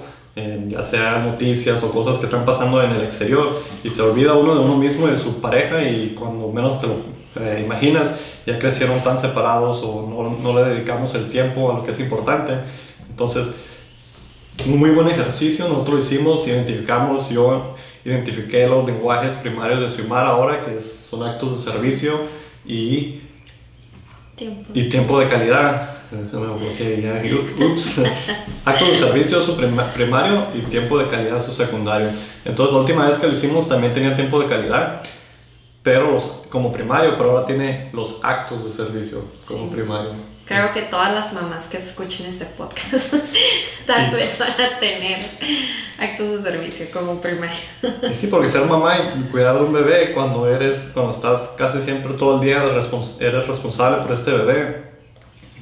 ya 0.67 0.83
sea 0.83 1.19
noticias 1.19 1.83
o 1.83 1.91
cosas 1.91 2.17
que 2.17 2.25
están 2.25 2.45
pasando 2.45 2.81
en 2.81 2.91
el 2.91 3.03
exterior 3.03 3.61
y 3.83 3.89
se 3.89 4.01
olvida 4.01 4.35
uno 4.35 4.55
de 4.55 4.61
uno 4.61 4.77
mismo 4.77 5.07
y 5.07 5.11
de 5.11 5.17
su 5.17 5.41
pareja 5.41 5.83
y 5.83 6.15
cuando 6.17 6.47
menos 6.49 6.79
te 6.79 6.87
lo 6.87 6.93
eh, 7.35 7.61
imaginas 7.63 8.15
ya 8.45 8.57
crecieron 8.57 9.01
tan 9.01 9.19
separados 9.19 9.83
o 9.83 10.07
no, 10.07 10.37
no 10.41 10.57
le 10.57 10.69
dedicamos 10.69 11.13
el 11.15 11.29
tiempo 11.29 11.71
a 11.71 11.75
lo 11.75 11.83
que 11.83 11.91
es 11.91 11.99
importante. 11.99 12.53
Entonces, 13.09 13.53
un 14.65 14.77
muy 14.77 14.89
buen 14.89 15.07
ejercicio, 15.07 15.67
nosotros 15.67 15.95
lo 15.95 15.99
hicimos, 15.99 16.47
identificamos, 16.47 17.29
yo 17.29 17.75
identifiqué 18.03 18.67
los 18.67 18.85
lenguajes 18.85 19.33
primarios 19.35 19.79
de 19.81 19.89
Sumar 19.89 20.25
ahora, 20.25 20.65
que 20.65 20.79
son 20.79 21.23
actos 21.23 21.51
de 21.51 21.71
servicio 21.71 22.13
y 22.65 23.21
tiempo, 24.35 24.71
y 24.73 24.89
tiempo 24.89 25.19
de 25.19 25.27
calidad. 25.27 25.98
Ya, 26.11 27.65
ups. 27.65 28.01
Actos 28.65 28.87
de 28.89 28.95
servicio 28.95 29.41
su 29.41 29.55
primario 29.55 30.47
y 30.55 30.61
tiempo 30.61 30.97
de 30.97 31.07
calidad 31.09 31.43
su 31.43 31.51
secundario. 31.51 32.09
Entonces 32.45 32.73
la 32.73 32.81
última 32.81 33.07
vez 33.07 33.17
que 33.17 33.27
lo 33.27 33.33
hicimos 33.33 33.67
también 33.67 33.93
tenía 33.93 34.15
tiempo 34.15 34.39
de 34.39 34.47
calidad 34.47 35.03
pero 35.83 36.21
como 36.49 36.71
primario, 36.71 37.17
pero 37.17 37.31
ahora 37.31 37.45
tiene 37.45 37.89
los 37.93 38.19
actos 38.23 38.63
de 38.63 38.69
servicio 38.69 39.23
como 39.47 39.69
primario. 39.69 40.11
Creo 40.45 40.71
que 40.73 40.81
todas 40.83 41.13
las 41.13 41.31
mamás 41.33 41.67
que 41.67 41.77
escuchen 41.77 42.25
este 42.25 42.45
podcast 42.45 43.13
tal 43.85 44.11
vez 44.11 44.39
van 44.39 44.49
a 44.49 44.79
tener 44.79 45.23
actos 45.99 46.31
de 46.31 46.41
servicio 46.41 46.87
como 46.91 47.21
primario. 47.21 47.59
sí, 48.13 48.27
porque 48.27 48.49
ser 48.49 48.65
mamá 48.65 49.15
y 49.15 49.23
cuidar 49.31 49.57
de 49.57 49.63
un 49.63 49.73
bebé 49.73 50.11
cuando 50.13 50.47
eres, 50.47 50.91
cuando 50.93 51.11
estás 51.11 51.49
casi 51.57 51.79
siempre 51.81 52.13
todo 52.13 52.35
el 52.35 52.45
día 52.45 52.63
eres 52.63 53.47
responsable 53.47 54.03
por 54.03 54.11
este 54.11 54.31
bebé, 54.31 54.88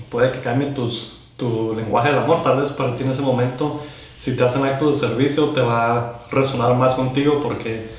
puede 0.10 0.32
que 0.32 0.40
cambie 0.40 0.70
tus, 0.72 1.18
tu 1.38 1.74
lenguaje 1.76 2.10
del 2.10 2.20
amor, 2.20 2.44
tal 2.44 2.62
vez 2.62 2.72
para 2.72 2.96
ti 2.96 3.04
en 3.04 3.12
ese 3.12 3.22
momento, 3.22 3.82
si 4.18 4.36
te 4.36 4.44
hacen 4.44 4.64
actos 4.64 5.00
de 5.00 5.08
servicio 5.08 5.46
te 5.50 5.62
va 5.62 5.98
a 5.98 6.14
resonar 6.32 6.76
más 6.76 6.96
contigo 6.96 7.40
porque 7.44 7.90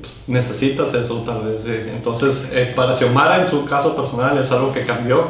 pues, 0.00 0.24
necesitas 0.26 0.92
eso 0.94 1.22
tal 1.22 1.44
vez. 1.44 1.66
Entonces, 1.66 2.48
eh, 2.52 2.72
para 2.74 2.92
Xiomara 2.92 3.40
en 3.40 3.46
su 3.46 3.64
caso 3.64 3.96
personal 3.96 4.36
es 4.38 4.50
algo 4.52 4.72
que 4.72 4.84
cambió, 4.84 5.24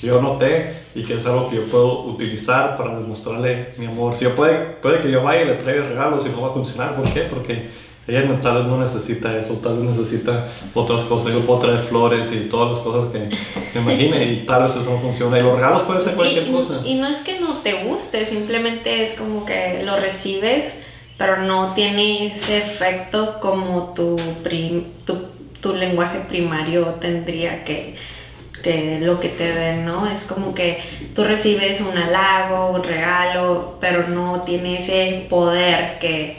que 0.00 0.06
yo 0.06 0.22
noté 0.22 0.84
y 0.94 1.04
que 1.04 1.14
es 1.14 1.26
algo 1.26 1.50
que 1.50 1.56
yo 1.56 1.64
puedo 1.64 2.04
utilizar 2.04 2.76
para 2.76 2.98
demostrarle 2.98 3.74
mi 3.78 3.86
amor. 3.86 4.16
Si 4.16 4.24
yo 4.24 4.34
puede, 4.34 4.58
puede 4.58 5.00
que 5.00 5.10
yo 5.10 5.22
vaya 5.22 5.42
y 5.42 5.46
le 5.46 5.54
traiga 5.54 5.84
regalos 5.84 6.24
y 6.26 6.30
no 6.30 6.42
va 6.42 6.48
a 6.48 6.52
funcionar. 6.52 6.96
¿Por 6.96 7.12
qué? 7.12 7.22
Porque 7.22 7.70
ella 8.08 8.40
tal 8.40 8.58
vez 8.58 8.66
no 8.66 8.80
necesita 8.80 9.38
eso, 9.38 9.54
tal 9.62 9.78
vez 9.78 9.96
necesita 9.96 10.48
otras 10.74 11.02
cosas. 11.02 11.32
Yo 11.32 11.40
puedo 11.40 11.60
traer 11.60 11.80
flores 11.80 12.32
y 12.32 12.48
todas 12.48 12.76
las 12.76 12.78
cosas 12.84 13.12
que 13.12 13.28
me 13.74 13.82
imagine 13.82 14.24
y 14.24 14.46
tal 14.46 14.64
vez 14.64 14.76
eso 14.76 14.90
no 14.90 14.98
funciona. 14.98 15.38
Y 15.38 15.42
los 15.42 15.54
regalos 15.54 15.82
pueden 15.82 16.02
ser 16.02 16.14
cualquier 16.14 16.50
cosa. 16.50 16.80
Y 16.84 16.94
no 16.94 17.06
es 17.06 17.18
que 17.18 17.38
no 17.40 17.58
te 17.58 17.84
guste, 17.84 18.24
simplemente 18.24 19.02
es 19.02 19.12
como 19.12 19.44
que 19.44 19.82
lo 19.84 19.96
recibes 19.96 20.72
pero 21.20 21.36
no 21.36 21.74
tiene 21.74 22.28
ese 22.28 22.56
efecto 22.56 23.40
como 23.40 23.92
tu, 23.92 24.16
tu, 25.04 25.18
tu, 25.60 25.76
lenguaje 25.76 26.20
primario 26.26 26.94
tendría 26.94 27.62
que, 27.62 27.94
que 28.62 29.00
lo 29.02 29.20
que 29.20 29.28
te 29.28 29.52
den, 29.52 29.84
¿no? 29.84 30.10
Es 30.10 30.24
como 30.24 30.54
que 30.54 30.78
tú 31.14 31.24
recibes 31.24 31.82
un 31.82 31.98
halago, 31.98 32.70
un 32.70 32.82
regalo, 32.82 33.76
pero 33.82 34.08
no 34.08 34.40
tiene 34.40 34.78
ese 34.78 35.26
poder 35.28 35.98
que 35.98 36.38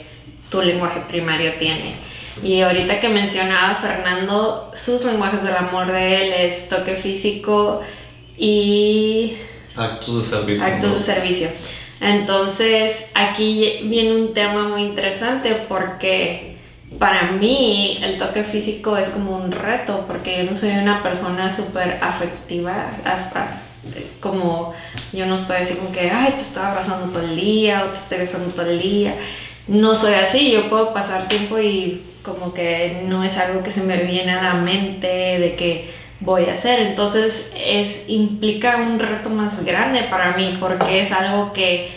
tu 0.52 0.60
lenguaje 0.62 1.00
primario 1.08 1.54
tiene. 1.54 1.96
Y 2.42 2.60
ahorita 2.60 3.00
que 3.00 3.08
mencionaba 3.08 3.74
Fernando, 3.74 4.70
sus 4.74 5.04
lenguajes 5.04 5.42
del 5.42 5.56
amor 5.56 5.90
de 5.90 6.22
él 6.22 6.32
es 6.34 6.68
toque 6.68 6.94
físico 6.94 7.80
y... 8.36 9.36
Actos 9.74 10.18
de 10.18 10.36
servicio. 10.36 10.66
Actos 10.66 10.94
de 10.94 11.02
servicio. 11.02 11.48
Entonces, 12.00 13.10
aquí 13.14 13.80
viene 13.84 14.14
un 14.14 14.34
tema 14.34 14.68
muy 14.68 14.82
interesante 14.82 15.54
porque 15.68 16.56
para 16.98 17.32
mí 17.32 17.98
el 18.02 18.18
toque 18.18 18.44
físico 18.44 18.96
es 18.96 19.08
como 19.10 19.36
un 19.36 19.50
reto 19.50 20.04
porque 20.06 20.38
yo 20.38 20.50
no 20.50 20.54
soy 20.54 20.70
una 20.70 21.02
persona 21.02 21.50
súper 21.50 21.98
afectiva, 22.02 22.90
como 24.20 24.74
yo 25.12 25.26
no 25.26 25.36
estoy 25.36 25.58
así 25.58 25.74
como 25.74 25.92
que, 25.92 26.10
ay, 26.10 26.32
te 26.32 26.42
estoy 26.42 26.62
abrazando 26.62 27.10
todo 27.12 27.22
el 27.22 27.36
día 27.36 27.84
o 27.84 27.88
te 27.88 27.98
estoy 27.98 28.18
besando 28.18 28.52
todo 28.52 28.70
el 28.70 28.80
día. 28.80 29.14
No 29.68 29.94
soy 29.94 30.14
así, 30.14 30.50
yo 30.50 30.68
puedo 30.68 30.92
pasar 30.92 31.28
tiempo 31.28 31.58
y 31.58 32.02
como 32.22 32.54
que 32.54 33.02
no 33.06 33.24
es 33.24 33.36
algo 33.36 33.62
que 33.62 33.70
se 33.70 33.82
me 33.82 33.96
viene 33.98 34.32
a 34.32 34.42
la 34.42 34.54
mente 34.54 35.06
de 35.06 35.54
que 35.56 35.90
voy 36.20 36.46
a 36.46 36.52
hacer. 36.52 36.80
Entonces 36.80 37.52
es, 37.56 38.04
implica 38.08 38.76
un 38.76 38.98
reto 38.98 39.30
más 39.30 39.64
grande 39.64 40.04
para 40.04 40.36
mí 40.36 40.56
porque 40.60 41.00
es 41.00 41.12
algo 41.12 41.52
que 41.52 41.90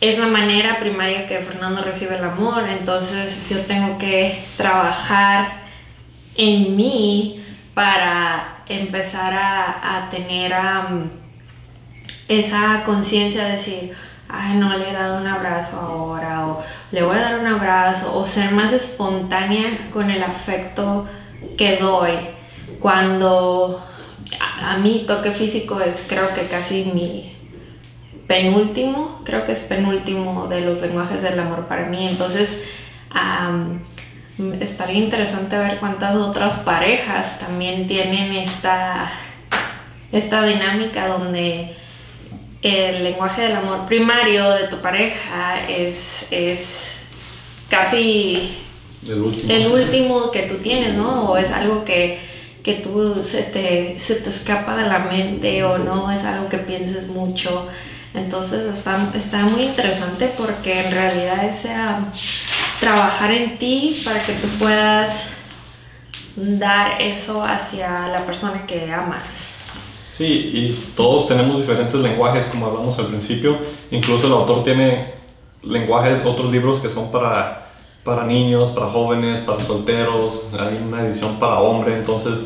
es 0.00 0.18
la 0.18 0.26
manera 0.26 0.80
primaria 0.80 1.26
que 1.26 1.38
Fernando 1.38 1.82
recibe 1.82 2.16
el 2.16 2.24
amor. 2.24 2.68
Entonces 2.68 3.48
yo 3.48 3.60
tengo 3.62 3.98
que 3.98 4.44
trabajar 4.56 5.64
en 6.36 6.76
mí 6.76 7.44
para 7.74 8.62
empezar 8.68 9.34
a, 9.34 10.08
tener 10.10 10.54
esa 12.28 12.82
conciencia 12.84 13.44
de 13.44 13.52
decir, 13.52 13.92
ay, 14.28 14.56
no 14.56 14.76
le 14.76 14.90
he 14.90 14.92
dado 14.92 15.20
un 15.20 15.26
abrazo 15.26 15.78
ahora, 15.78 16.46
o 16.48 16.62
le 16.90 17.02
voy 17.02 17.16
a 17.16 17.20
dar 17.20 17.38
un 17.38 17.46
abrazo, 17.46 18.16
o 18.16 18.26
ser 18.26 18.52
más 18.52 18.72
espontánea 18.72 19.90
con 19.92 20.10
el 20.10 20.22
afecto 20.22 21.06
que 21.56 21.76
doy 21.76 22.12
cuando 22.80 23.84
a, 24.60 24.76
mí 24.78 25.04
toque 25.06 25.32
físico 25.32 25.80
es 25.80 26.04
creo 26.08 26.34
que 26.34 26.46
casi 26.46 26.90
mi 26.94 27.34
penúltimo, 28.26 29.20
creo 29.24 29.44
que 29.44 29.52
es 29.52 29.60
penúltimo 29.60 30.46
de 30.48 30.62
los 30.62 30.80
lenguajes 30.80 31.22
del 31.22 31.38
amor 31.38 31.66
para 31.66 31.86
mí. 31.86 32.06
Entonces, 32.08 32.62
estaría 34.60 34.98
interesante 34.98 35.56
ver 35.56 35.78
cuántas 35.78 36.16
otras 36.16 36.60
parejas 36.60 37.38
también 37.38 37.86
tienen 37.86 38.32
esta, 38.32 39.12
esta 40.10 40.42
dinámica 40.44 41.06
donde 41.08 41.76
el 42.64 43.04
lenguaje 43.04 43.42
del 43.42 43.56
amor 43.56 43.86
primario 43.86 44.50
de 44.50 44.68
tu 44.68 44.78
pareja 44.78 45.68
es, 45.68 46.26
es 46.30 46.90
casi 47.68 48.56
el 49.06 49.20
último. 49.20 49.52
el 49.52 49.66
último 49.68 50.30
que 50.30 50.42
tú 50.42 50.56
tienes, 50.56 50.94
¿no? 50.94 51.30
O 51.30 51.36
es 51.36 51.50
algo 51.50 51.84
que 51.84 52.34
que 52.64 52.76
tú 52.76 53.22
se 53.22 53.42
te, 53.42 53.98
se 53.98 54.16
te 54.16 54.30
escapa 54.30 54.74
de 54.74 54.88
la 54.88 55.00
mente 55.00 55.62
o 55.64 55.76
no 55.76 56.10
es 56.10 56.24
algo 56.24 56.48
que 56.48 56.56
pienses 56.56 57.08
mucho. 57.08 57.68
Entonces 58.14 58.64
está, 58.66 59.10
está 59.14 59.42
muy 59.42 59.64
interesante 59.64 60.32
porque 60.36 60.80
en 60.80 60.92
realidad 60.92 61.44
es 61.44 61.66
trabajar 62.80 63.32
en 63.32 63.58
ti 63.58 64.00
para 64.04 64.24
que 64.24 64.32
tú 64.32 64.48
puedas 64.58 65.26
dar 66.36 67.02
eso 67.02 67.44
hacia 67.44 68.08
la 68.08 68.24
persona 68.24 68.64
que 68.66 68.90
amas. 68.90 69.50
Sí, 70.16 70.50
y 70.54 70.92
todos 70.96 71.26
tenemos 71.26 71.60
diferentes 71.60 71.94
lenguajes, 71.94 72.46
como 72.46 72.66
hablamos 72.66 72.98
al 72.98 73.06
principio. 73.06 73.58
Incluso 73.90 74.26
el 74.26 74.32
autor 74.32 74.62
tiene 74.62 75.14
lenguajes, 75.62 76.24
otros 76.24 76.52
libros 76.52 76.78
que 76.78 76.88
son 76.88 77.10
para 77.10 77.64
para 78.04 78.24
niños, 78.24 78.70
para 78.70 78.86
jóvenes, 78.86 79.40
para 79.40 79.60
solteros, 79.60 80.46
hay 80.52 80.78
una 80.86 81.02
edición 81.02 81.36
para 81.38 81.58
hombre, 81.60 81.96
entonces 81.96 82.40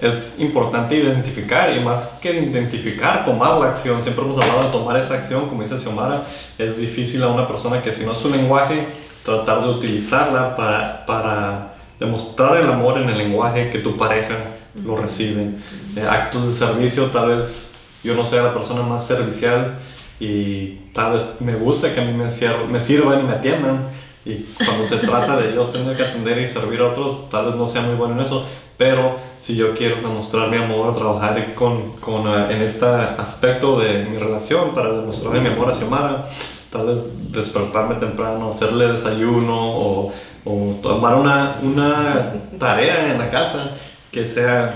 es 0.00 0.40
importante 0.40 0.96
identificar 0.96 1.76
y 1.76 1.80
más 1.80 2.18
que 2.20 2.32
identificar, 2.32 3.24
tomar 3.24 3.58
la 3.60 3.68
acción. 3.68 4.02
Siempre 4.02 4.24
hemos 4.24 4.40
hablado 4.40 4.64
de 4.64 4.70
tomar 4.70 4.96
esa 4.96 5.14
acción, 5.14 5.48
como 5.48 5.62
dice 5.62 5.78
Xiomara, 5.78 6.24
es 6.58 6.78
difícil 6.78 7.22
a 7.22 7.28
una 7.28 7.46
persona 7.46 7.82
que 7.82 7.92
si 7.92 8.04
no 8.04 8.12
es 8.12 8.18
su 8.18 8.30
lenguaje, 8.30 8.86
tratar 9.24 9.62
de 9.62 9.70
utilizarla 9.70 10.56
para, 10.56 11.06
para 11.06 11.74
demostrar 12.00 12.56
el 12.56 12.68
amor 12.68 12.98
en 12.98 13.08
el 13.08 13.18
lenguaje 13.18 13.70
que 13.70 13.78
tu 13.78 13.96
pareja 13.96 14.46
lo 14.82 14.96
recibe. 14.96 15.50
Eh, 15.96 16.06
actos 16.08 16.48
de 16.48 16.54
servicio, 16.54 17.06
tal 17.06 17.28
vez 17.28 17.70
yo 18.02 18.14
no 18.14 18.24
sea 18.26 18.42
la 18.42 18.54
persona 18.54 18.82
más 18.82 19.06
servicial 19.06 19.78
y 20.20 20.76
tal 20.92 21.12
vez 21.12 21.22
me 21.40 21.54
guste 21.54 21.92
que 21.92 22.00
a 22.00 22.04
mí 22.04 22.12
me, 22.12 22.30
sirvan 22.30 23.20
y 23.20 23.22
me 23.24 23.32
atiendan 23.32 23.88
y 24.24 24.36
cuando 24.64 24.84
se 24.84 24.96
trata 24.98 25.36
de 25.36 25.54
yo 25.54 25.66
tener 25.66 25.96
que 25.96 26.02
atender 26.02 26.38
y 26.38 26.48
servir 26.48 26.80
a 26.80 26.88
otros, 26.88 27.28
tal 27.30 27.46
vez 27.46 27.54
no 27.56 27.66
sea 27.66 27.82
muy 27.82 27.94
bueno 27.94 28.14
en 28.14 28.20
eso, 28.20 28.46
pero 28.76 29.16
si 29.38 29.54
yo 29.54 29.74
quiero 29.74 29.96
demostrar 29.96 30.48
mi 30.48 30.56
amor, 30.56 30.96
trabajar 30.96 31.54
con, 31.54 31.92
con, 31.96 32.26
eh, 32.26 32.54
en 32.54 32.62
este 32.62 32.86
aspecto 32.86 33.78
de 33.78 34.04
mi 34.04 34.18
relación 34.18 34.74
para 34.74 34.92
demostrarle 34.92 35.40
mi 35.40 35.48
amor 35.48 35.70
a 35.70 35.74
Xiomara, 35.74 36.28
tal 36.72 36.86
vez 36.86 37.02
despertarme 37.30 37.96
temprano, 37.96 38.50
hacerle 38.50 38.92
desayuno 38.92 39.78
o, 39.78 40.12
o 40.44 40.74
tomar 40.82 41.16
una, 41.16 41.56
una 41.62 42.32
tarea 42.58 43.12
en 43.12 43.18
la 43.18 43.30
casa 43.30 43.72
que 44.14 44.24
sea 44.24 44.72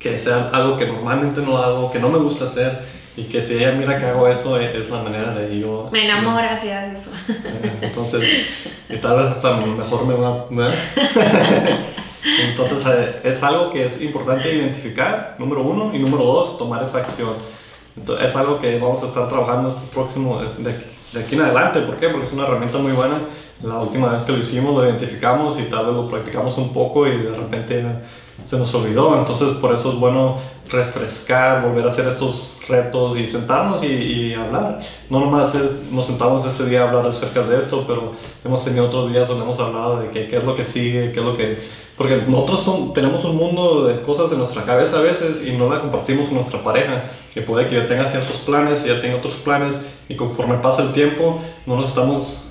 que 0.00 0.18
sea 0.18 0.50
algo 0.52 0.76
que 0.76 0.86
normalmente 0.86 1.40
no 1.42 1.58
hago, 1.58 1.90
que 1.92 2.00
no 2.00 2.08
me 2.08 2.18
gusta 2.18 2.44
hacer 2.44 2.80
y 3.16 3.24
que 3.24 3.40
si 3.40 3.54
ella 3.54 3.72
mira 3.72 3.98
que 3.98 4.06
hago 4.06 4.28
eso 4.28 4.60
e, 4.60 4.78
es 4.78 4.90
la 4.90 5.02
manera 5.02 5.32
de 5.32 5.58
yo... 5.58 5.88
Me 5.90 6.04
enamora 6.04 6.56
si 6.56 6.70
haces 6.70 7.02
eso. 7.02 7.10
Eh, 7.28 7.78
entonces, 7.82 8.22
y 8.88 8.96
tal 8.96 9.18
vez 9.18 9.32
hasta 9.32 9.56
mejor 9.56 10.06
me 10.06 10.14
va... 10.14 10.46
¿no? 10.50 10.68
Entonces 12.48 12.84
eh, 12.86 13.20
es 13.24 13.42
algo 13.42 13.72
que 13.72 13.86
es 13.86 14.02
importante 14.02 14.54
identificar, 14.54 15.34
número 15.38 15.62
uno, 15.62 15.94
y 15.94 15.98
número 15.98 16.24
dos, 16.24 16.58
tomar 16.58 16.82
esa 16.82 16.98
acción. 16.98 17.34
Entonces, 17.96 18.26
es 18.26 18.36
algo 18.36 18.60
que 18.60 18.78
vamos 18.78 19.02
a 19.02 19.06
estar 19.06 19.28
trabajando 19.28 19.68
este 19.68 19.92
próximo, 19.92 20.40
de, 20.40 20.72
de 21.12 21.20
aquí 21.20 21.34
en 21.34 21.40
adelante. 21.40 21.80
¿Por 21.80 21.96
qué? 21.96 22.08
Porque 22.08 22.26
es 22.26 22.32
una 22.32 22.44
herramienta 22.44 22.78
muy 22.78 22.92
buena. 22.92 23.18
La 23.62 23.78
última 23.78 24.12
vez 24.12 24.22
que 24.22 24.32
lo 24.32 24.38
hicimos 24.38 24.74
lo 24.74 24.84
identificamos 24.84 25.58
y 25.58 25.64
tal 25.64 25.86
vez 25.86 25.94
lo 25.94 26.08
practicamos 26.08 26.56
un 26.58 26.72
poco 26.72 27.06
y 27.08 27.18
de 27.18 27.36
repente 27.36 27.84
se 28.44 28.58
nos 28.58 28.74
olvidó. 28.74 29.18
Entonces 29.18 29.48
por 29.56 29.74
eso 29.74 29.92
es 29.92 29.98
bueno 29.98 30.36
refrescar, 30.70 31.62
volver 31.66 31.84
a 31.84 31.88
hacer 31.88 32.06
estos 32.06 32.58
retos 32.68 33.18
y 33.18 33.26
sentarnos 33.26 33.82
y, 33.82 33.86
y 33.86 34.34
hablar. 34.34 34.80
No 35.08 35.20
nomás 35.20 35.56
nos 35.90 36.06
sentamos 36.06 36.44
ese 36.46 36.66
día 36.66 36.82
a 36.82 36.88
hablar 36.88 37.06
acerca 37.06 37.42
de 37.42 37.58
esto, 37.58 37.84
pero 37.86 38.12
hemos 38.44 38.64
tenido 38.64 38.86
otros 38.86 39.10
días 39.10 39.28
donde 39.28 39.44
hemos 39.44 39.58
hablado 39.58 40.00
de 40.00 40.10
qué, 40.10 40.36
es 40.36 40.44
lo 40.44 40.54
que 40.54 40.64
sigue, 40.64 41.12
qué 41.12 41.20
es 41.20 41.24
lo 41.24 41.36
que 41.36 41.88
porque 41.98 42.22
nosotros 42.28 42.62
son, 42.62 42.94
tenemos 42.94 43.24
un 43.24 43.36
mundo 43.36 43.84
de 43.86 44.00
cosas 44.02 44.30
en 44.30 44.38
nuestra 44.38 44.62
cabeza 44.62 45.00
a 45.00 45.02
veces 45.02 45.44
y 45.44 45.50
no 45.50 45.68
la 45.68 45.80
compartimos 45.80 46.26
con 46.26 46.36
nuestra 46.36 46.62
pareja, 46.62 47.02
que 47.34 47.42
puede 47.42 47.66
que 47.66 47.74
yo 47.74 47.86
tenga 47.88 48.06
ciertos 48.06 48.36
planes 48.36 48.84
ella 48.84 49.00
tenga 49.00 49.16
otros 49.16 49.34
planes 49.34 49.74
y 50.08 50.14
conforme 50.14 50.58
pasa 50.58 50.82
el 50.82 50.92
tiempo 50.92 51.40
no 51.66 51.74
nos 51.74 51.86
estamos 51.86 52.44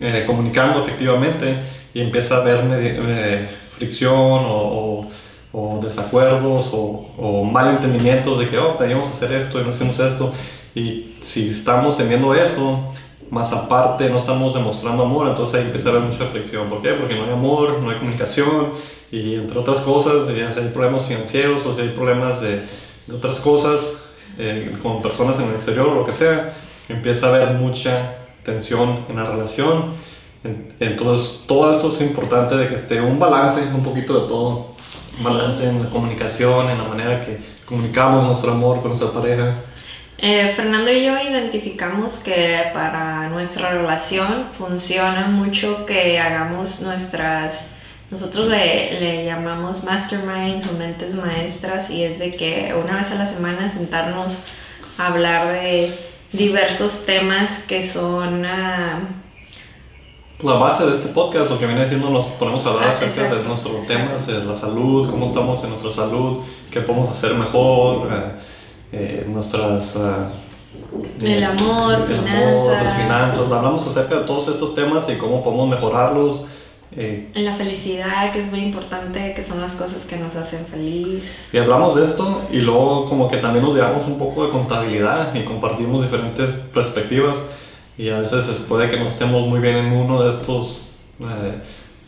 eh, 0.00 0.22
comunicando 0.28 0.78
efectivamente 0.78 1.58
y 1.92 2.02
empieza 2.02 2.36
a 2.36 2.42
haber 2.42 2.60
eh, 2.70 3.48
fricción 3.76 4.14
o, 4.14 4.54
o, 4.54 5.08
desacuerdos 5.82 6.70
o, 6.72 7.06
o 7.16 7.44
malentendimientos 7.44 8.38
de 8.38 8.48
que, 8.48 8.58
oh, 8.58 8.74
teníamos 8.74 9.08
hacer 9.08 9.32
esto 9.32 9.60
y 9.60 9.64
no 9.64 9.70
hicimos 9.70 9.98
esto. 9.98 10.32
Y 10.74 11.16
si 11.20 11.50
estamos 11.50 11.96
teniendo 11.96 12.34
eso, 12.34 12.80
más 13.30 13.52
aparte 13.52 14.08
no 14.10 14.18
estamos 14.18 14.54
demostrando 14.54 15.04
amor, 15.04 15.28
entonces 15.28 15.56
ahí 15.56 15.62
empieza 15.62 15.88
a 15.88 15.92
haber 15.92 16.02
mucha 16.02 16.26
fricción. 16.26 16.68
¿Por 16.68 16.82
qué? 16.82 16.90
Porque 16.92 17.14
no 17.14 17.24
hay 17.24 17.30
amor, 17.30 17.80
no 17.80 17.90
hay 17.90 17.96
comunicación 17.96 18.70
y 19.10 19.36
entre 19.36 19.58
otras 19.58 19.78
cosas, 19.78 20.26
si 20.26 20.40
hay 20.40 20.68
problemas 20.68 21.06
financieros 21.06 21.64
o 21.66 21.74
si 21.74 21.82
hay 21.82 21.88
problemas 21.90 22.40
de, 22.40 22.62
de 23.06 23.14
otras 23.14 23.36
cosas 23.36 23.94
eh, 24.38 24.76
con 24.82 25.02
personas 25.02 25.38
en 25.38 25.48
el 25.48 25.54
exterior 25.54 25.88
o 25.88 25.94
lo 25.94 26.04
que 26.04 26.12
sea, 26.12 26.54
empieza 26.88 27.26
a 27.26 27.36
haber 27.36 27.54
mucha 27.54 28.16
tensión 28.42 29.04
en 29.08 29.16
la 29.16 29.24
relación. 29.24 29.92
Entonces 30.78 31.44
todo 31.46 31.72
esto 31.72 31.88
es 31.88 32.00
importante 32.02 32.56
de 32.56 32.68
que 32.68 32.74
esté 32.74 33.00
un 33.00 33.18
balance, 33.18 33.60
un 33.74 33.82
poquito 33.82 34.20
de 34.20 34.28
todo. 34.28 34.73
Balance 35.20 35.68
en 35.68 35.84
la 35.84 35.90
comunicación, 35.90 36.70
en 36.70 36.78
la 36.78 36.84
manera 36.84 37.24
que 37.24 37.38
comunicamos 37.64 38.24
nuestro 38.24 38.52
amor 38.52 38.80
con 38.80 38.88
nuestra 38.88 39.10
pareja. 39.10 39.54
Eh, 40.18 40.48
Fernando 40.54 40.90
y 40.90 41.04
yo 41.04 41.18
identificamos 41.18 42.18
que 42.18 42.70
para 42.72 43.28
nuestra 43.28 43.70
relación 43.70 44.46
funciona 44.56 45.26
mucho 45.26 45.84
que 45.86 46.18
hagamos 46.18 46.80
nuestras, 46.80 47.66
nosotros 48.10 48.48
le, 48.48 49.00
le, 49.00 49.24
llamamos 49.24 49.84
masterminds 49.84 50.68
o 50.68 50.72
mentes 50.78 51.14
maestras 51.14 51.90
y 51.90 52.04
es 52.04 52.18
de 52.20 52.36
que 52.36 52.74
una 52.80 52.96
vez 52.96 53.10
a 53.10 53.16
la 53.16 53.26
semana 53.26 53.68
sentarnos 53.68 54.38
a 54.98 55.08
hablar 55.08 55.48
de 55.48 55.92
diversos 56.32 57.04
temas 57.06 57.58
que 57.66 57.86
son... 57.86 58.44
Uh, 58.44 59.23
la 60.42 60.54
base 60.54 60.84
de 60.84 60.92
este 60.92 61.08
podcast, 61.08 61.50
lo 61.50 61.58
que 61.58 61.66
viene 61.66 61.82
diciendo, 61.82 62.10
nos 62.10 62.26
ponemos 62.26 62.64
a 62.66 62.70
hablar 62.70 62.88
ah, 62.88 62.90
acerca 62.90 63.36
de 63.36 63.44
nuestros 63.44 63.86
temas, 63.86 64.26
de 64.26 64.44
la 64.44 64.54
salud, 64.54 65.08
cómo 65.08 65.26
estamos 65.26 65.62
en 65.64 65.70
nuestra 65.70 65.90
salud, 65.90 66.38
qué 66.70 66.80
podemos 66.80 67.10
hacer 67.10 67.34
mejor. 67.34 68.08
Eh, 68.12 68.32
eh, 68.92 69.26
nuestras... 69.28 69.96
Uh, 69.96 71.02
el 71.22 71.42
amor, 71.42 71.94
el 71.94 72.02
finanzas. 72.02 72.60
Amor, 72.60 72.82
las 72.82 72.96
finanzas. 72.96 73.52
Hablamos 73.52 73.86
acerca 73.86 74.20
de 74.20 74.26
todos 74.26 74.48
estos 74.48 74.74
temas 74.74 75.08
y 75.08 75.16
cómo 75.16 75.42
podemos 75.42 75.68
mejorarlos. 75.68 76.44
Eh, 76.96 77.30
en 77.34 77.44
la 77.44 77.52
felicidad, 77.52 78.32
que 78.32 78.38
es 78.38 78.50
muy 78.50 78.60
importante, 78.60 79.34
que 79.34 79.42
son 79.42 79.60
las 79.60 79.74
cosas 79.74 80.04
que 80.04 80.16
nos 80.16 80.36
hacen 80.36 80.64
feliz. 80.66 81.48
Y 81.52 81.58
hablamos 81.58 81.96
de 81.96 82.04
esto 82.04 82.42
y 82.52 82.58
luego 82.58 83.06
como 83.06 83.28
que 83.28 83.38
también 83.38 83.64
nos 83.64 83.74
llevamos 83.74 84.06
un 84.06 84.18
poco 84.18 84.46
de 84.46 84.52
contabilidad 84.52 85.34
y 85.34 85.44
compartimos 85.44 86.02
diferentes 86.02 86.52
perspectivas 86.72 87.42
y 87.96 88.08
a 88.08 88.18
veces 88.18 88.66
puede 88.68 88.90
que 88.90 88.96
no 88.96 89.06
estemos 89.06 89.46
muy 89.46 89.60
bien 89.60 89.76
en 89.76 89.92
uno 89.92 90.22
de 90.22 90.30
estos 90.30 90.88
eh, 91.20 91.60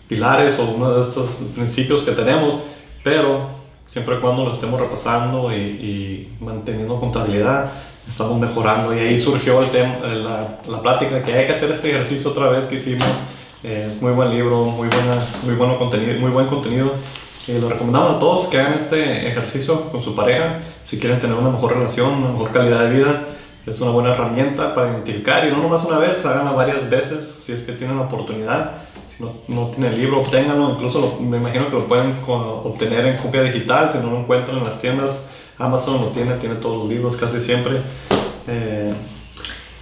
pilares 0.09 0.59
o 0.59 0.65
uno 0.65 0.93
de 0.95 1.01
estos 1.01 1.43
principios 1.55 2.03
que 2.03 2.13
tenemos, 2.13 2.61
pero 3.05 3.49
siempre 3.89 4.17
y 4.17 4.21
cuando 4.21 4.45
lo 4.45 4.53
estemos 4.53 4.81
repasando 4.81 5.53
y, 5.55 6.33
manteniendo 6.41 6.99
contabilidad, 6.99 7.71
estamos 8.07 8.39
mejorando. 8.39 8.95
Y 8.95 8.99
ahí 8.99 9.19
surgió 9.19 9.63
el 9.63 9.71
tema, 9.71 9.99
la, 10.03 10.59
la, 10.69 10.83
plática 10.83 11.23
que 11.23 11.33
hay 11.33 11.47
que 11.47 11.53
hacer 11.53 11.71
este 11.71 11.91
ejercicio 11.91 12.31
otra 12.31 12.49
vez 12.49 12.67
que 12.67 12.77
hicimos. 12.77 13.09
Eh, 13.63 13.89
es 13.91 14.03
muy 14.03 14.13
buen 14.13 14.31
libro, 14.31 14.65
muy, 14.65 14.89
buena, 14.89 15.17
muy, 15.45 15.55
bueno 15.55 15.79
contenido, 15.79 16.19
muy 16.21 16.31
buen 16.31 16.47
contenido. 16.47 16.93
Y 17.49 17.59
lo 17.59 17.69
recomendamos 17.69 18.17
a 18.17 18.19
todos 18.19 18.49
que 18.49 18.59
hagan 18.59 18.75
este 18.75 19.29
ejercicio 19.29 19.89
con 19.89 20.03
su 20.03 20.17
pareja 20.17 20.59
si 20.83 20.99
quieren 20.99 21.21
tener 21.21 21.37
una 21.37 21.51
mejor 21.51 21.75
relación, 21.75 22.15
una 22.15 22.33
mejor 22.33 22.53
calidad 22.53 22.85
de 22.85 22.91
vida. 22.91 23.25
Es 23.67 23.81
una 23.81 23.91
buena 23.91 24.15
herramienta 24.15 24.75
para 24.75 24.93
identificar 24.93 25.47
y 25.47 25.51
no 25.51 25.59
nomás 25.59 25.85
una 25.85 25.99
vez, 25.99 26.25
háganla 26.25 26.53
varias 26.53 26.89
veces 26.89 27.41
si 27.43 27.53
es 27.53 27.65
que 27.65 27.73
tienen 27.73 27.97
la 27.97 28.05
oportunidad 28.05 28.87
si 29.07 29.23
no, 29.23 29.33
no 29.49 29.71
tiene 29.71 29.89
el 29.89 29.99
libro, 29.99 30.21
obténganlo. 30.21 30.71
Incluso 30.71 31.19
me 31.21 31.39
imagino 31.39 31.69
que 31.69 31.77
lo 31.77 31.87
pueden 31.87 32.15
obtener 32.27 33.07
en 33.07 33.17
copia 33.17 33.43
digital 33.43 33.91
si 33.91 33.99
no 33.99 34.11
lo 34.11 34.21
encuentran 34.21 34.59
en 34.59 34.65
las 34.65 34.81
tiendas. 34.81 35.29
Amazon 35.59 36.01
lo 36.01 36.09
tiene, 36.09 36.35
tiene 36.35 36.57
todos 36.57 36.79
los 36.79 36.89
libros 36.89 37.17
casi 37.17 37.41
siempre. 37.41 37.83
Eh, 38.47 38.95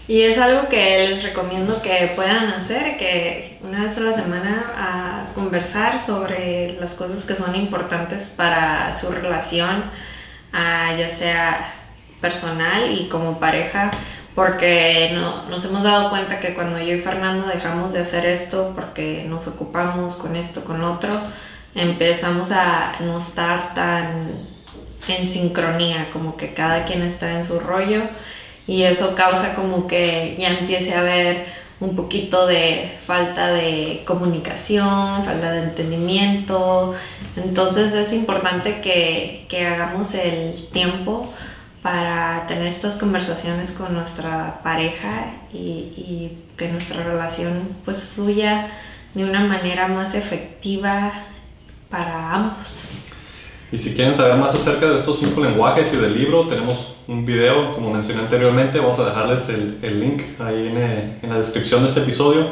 y 0.06 0.20
es 0.20 0.38
algo 0.38 0.68
que 0.68 1.08
les 1.08 1.22
recomiendo 1.22 1.80
que 1.80 2.12
puedan 2.14 2.48
hacer, 2.48 2.96
que 2.96 3.58
una 3.62 3.84
vez 3.84 3.96
a 3.96 4.00
la 4.00 4.12
semana 4.12 4.72
a 4.76 5.34
conversar 5.34 5.98
sobre 5.98 6.76
las 6.78 6.94
cosas 6.94 7.24
que 7.24 7.34
son 7.34 7.54
importantes 7.56 8.28
para 8.28 8.92
su 8.92 9.10
relación, 9.10 9.84
ya 10.52 11.08
sea 11.08 11.83
personal 12.24 12.90
y 12.98 13.08
como 13.08 13.38
pareja, 13.38 13.90
porque 14.34 15.10
no, 15.12 15.46
nos 15.50 15.62
hemos 15.66 15.82
dado 15.82 16.08
cuenta 16.08 16.40
que 16.40 16.54
cuando 16.54 16.78
yo 16.78 16.94
y 16.94 17.00
Fernando 17.00 17.46
dejamos 17.46 17.92
de 17.92 18.00
hacer 18.00 18.24
esto 18.24 18.72
porque 18.74 19.26
nos 19.28 19.46
ocupamos 19.46 20.16
con 20.16 20.34
esto, 20.34 20.64
con 20.64 20.82
otro, 20.82 21.10
empezamos 21.74 22.50
a 22.50 22.94
no 23.00 23.18
estar 23.18 23.74
tan 23.74 24.54
en 25.06 25.26
sincronía, 25.26 26.08
como 26.14 26.34
que 26.38 26.54
cada 26.54 26.86
quien 26.86 27.02
está 27.02 27.32
en 27.32 27.44
su 27.44 27.60
rollo 27.60 28.04
y 28.66 28.84
eso 28.84 29.14
causa 29.14 29.54
como 29.54 29.86
que 29.86 30.34
ya 30.38 30.48
empiece 30.48 30.94
a 30.94 31.00
haber 31.00 31.44
un 31.78 31.94
poquito 31.94 32.46
de 32.46 32.96
falta 33.00 33.48
de 33.48 34.02
comunicación, 34.06 35.22
falta 35.22 35.52
de 35.52 35.64
entendimiento, 35.64 36.94
entonces 37.36 37.92
es 37.92 38.14
importante 38.14 38.80
que, 38.80 39.44
que 39.50 39.66
hagamos 39.66 40.14
el 40.14 40.54
tiempo 40.72 41.28
para 41.84 42.46
tener 42.46 42.66
estas 42.66 42.96
conversaciones 42.96 43.70
con 43.72 43.92
nuestra 43.92 44.60
pareja 44.62 45.34
y, 45.52 46.30
que 46.56 46.68
nuestra 46.68 47.02
relación 47.02 47.68
pues 47.84 48.04
fluya 48.04 48.68
de 49.12 49.22
una 49.22 49.40
manera 49.40 49.86
más 49.86 50.14
efectiva 50.14 51.12
para 51.90 52.32
ambos. 52.32 52.88
Y 53.70 53.76
si 53.76 53.94
quieren 53.94 54.14
saber 54.14 54.38
más 54.38 54.54
acerca 54.54 54.88
de 54.88 54.96
estos 54.96 55.18
cinco 55.18 55.42
lenguajes 55.42 55.92
y 55.92 55.98
del 55.98 56.16
libro, 56.16 56.48
tenemos 56.48 56.94
un 57.06 57.26
video, 57.26 57.74
como 57.74 57.90
mencioné 57.90 58.22
anteriormente, 58.22 58.80
vamos 58.80 58.98
a 59.00 59.04
dejarles 59.04 59.46
el, 59.50 59.78
el 59.82 60.00
link 60.00 60.22
ahí 60.40 60.68
en, 60.68 60.78
eh, 60.78 61.18
en, 61.20 61.28
la 61.28 61.36
descripción 61.36 61.82
de 61.82 61.88
este 61.88 62.00
episodio. 62.00 62.46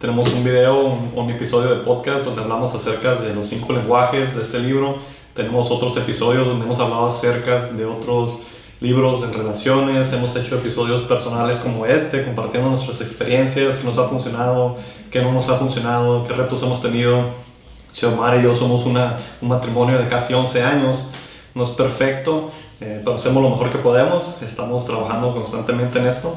Tenemos 0.00 0.32
un 0.32 0.42
video, 0.42 0.86
un, 0.86 1.12
un 1.14 1.30
episodio 1.30 1.74
de 1.74 1.82
podcast 1.82 2.24
donde 2.24 2.40
hablamos 2.40 2.74
acerca 2.74 3.16
de 3.16 3.34
los 3.34 3.48
cinco 3.48 3.74
lenguajes 3.74 4.34
de 4.34 4.40
este 4.40 4.60
libro. 4.60 4.96
Tenemos 5.34 5.70
otros 5.70 5.94
episodios 5.98 6.46
donde 6.46 6.64
hemos 6.64 6.78
hablado 6.78 7.10
acerca 7.10 7.62
de 7.64 7.84
otros 7.84 8.44
libros 8.80 9.24
en 9.24 9.32
relaciones, 9.32 10.12
hemos 10.12 10.36
hecho 10.36 10.56
episodios 10.56 11.02
personales 11.02 11.58
como 11.58 11.84
este, 11.84 12.24
compartiendo 12.24 12.70
nuestras 12.70 13.00
experiencias, 13.00 13.78
qué 13.78 13.84
nos 13.84 13.98
ha 13.98 14.08
funcionado, 14.08 14.76
qué 15.10 15.20
no 15.20 15.32
nos 15.32 15.48
ha 15.48 15.56
funcionado, 15.56 16.26
qué 16.26 16.34
retos 16.34 16.62
hemos 16.62 16.80
tenido. 16.80 17.48
Xiomara 17.92 18.36
y 18.36 18.44
yo 18.44 18.54
somos 18.54 18.84
una, 18.84 19.18
un 19.40 19.48
matrimonio 19.48 19.98
de 19.98 20.06
casi 20.06 20.34
11 20.34 20.62
años, 20.62 21.10
no 21.54 21.64
es 21.64 21.70
perfecto, 21.70 22.50
eh, 22.80 23.00
pero 23.02 23.16
hacemos 23.16 23.42
lo 23.42 23.50
mejor 23.50 23.72
que 23.72 23.78
podemos, 23.78 24.40
estamos 24.42 24.86
trabajando 24.86 25.34
constantemente 25.34 25.98
en 25.98 26.06
esto. 26.06 26.36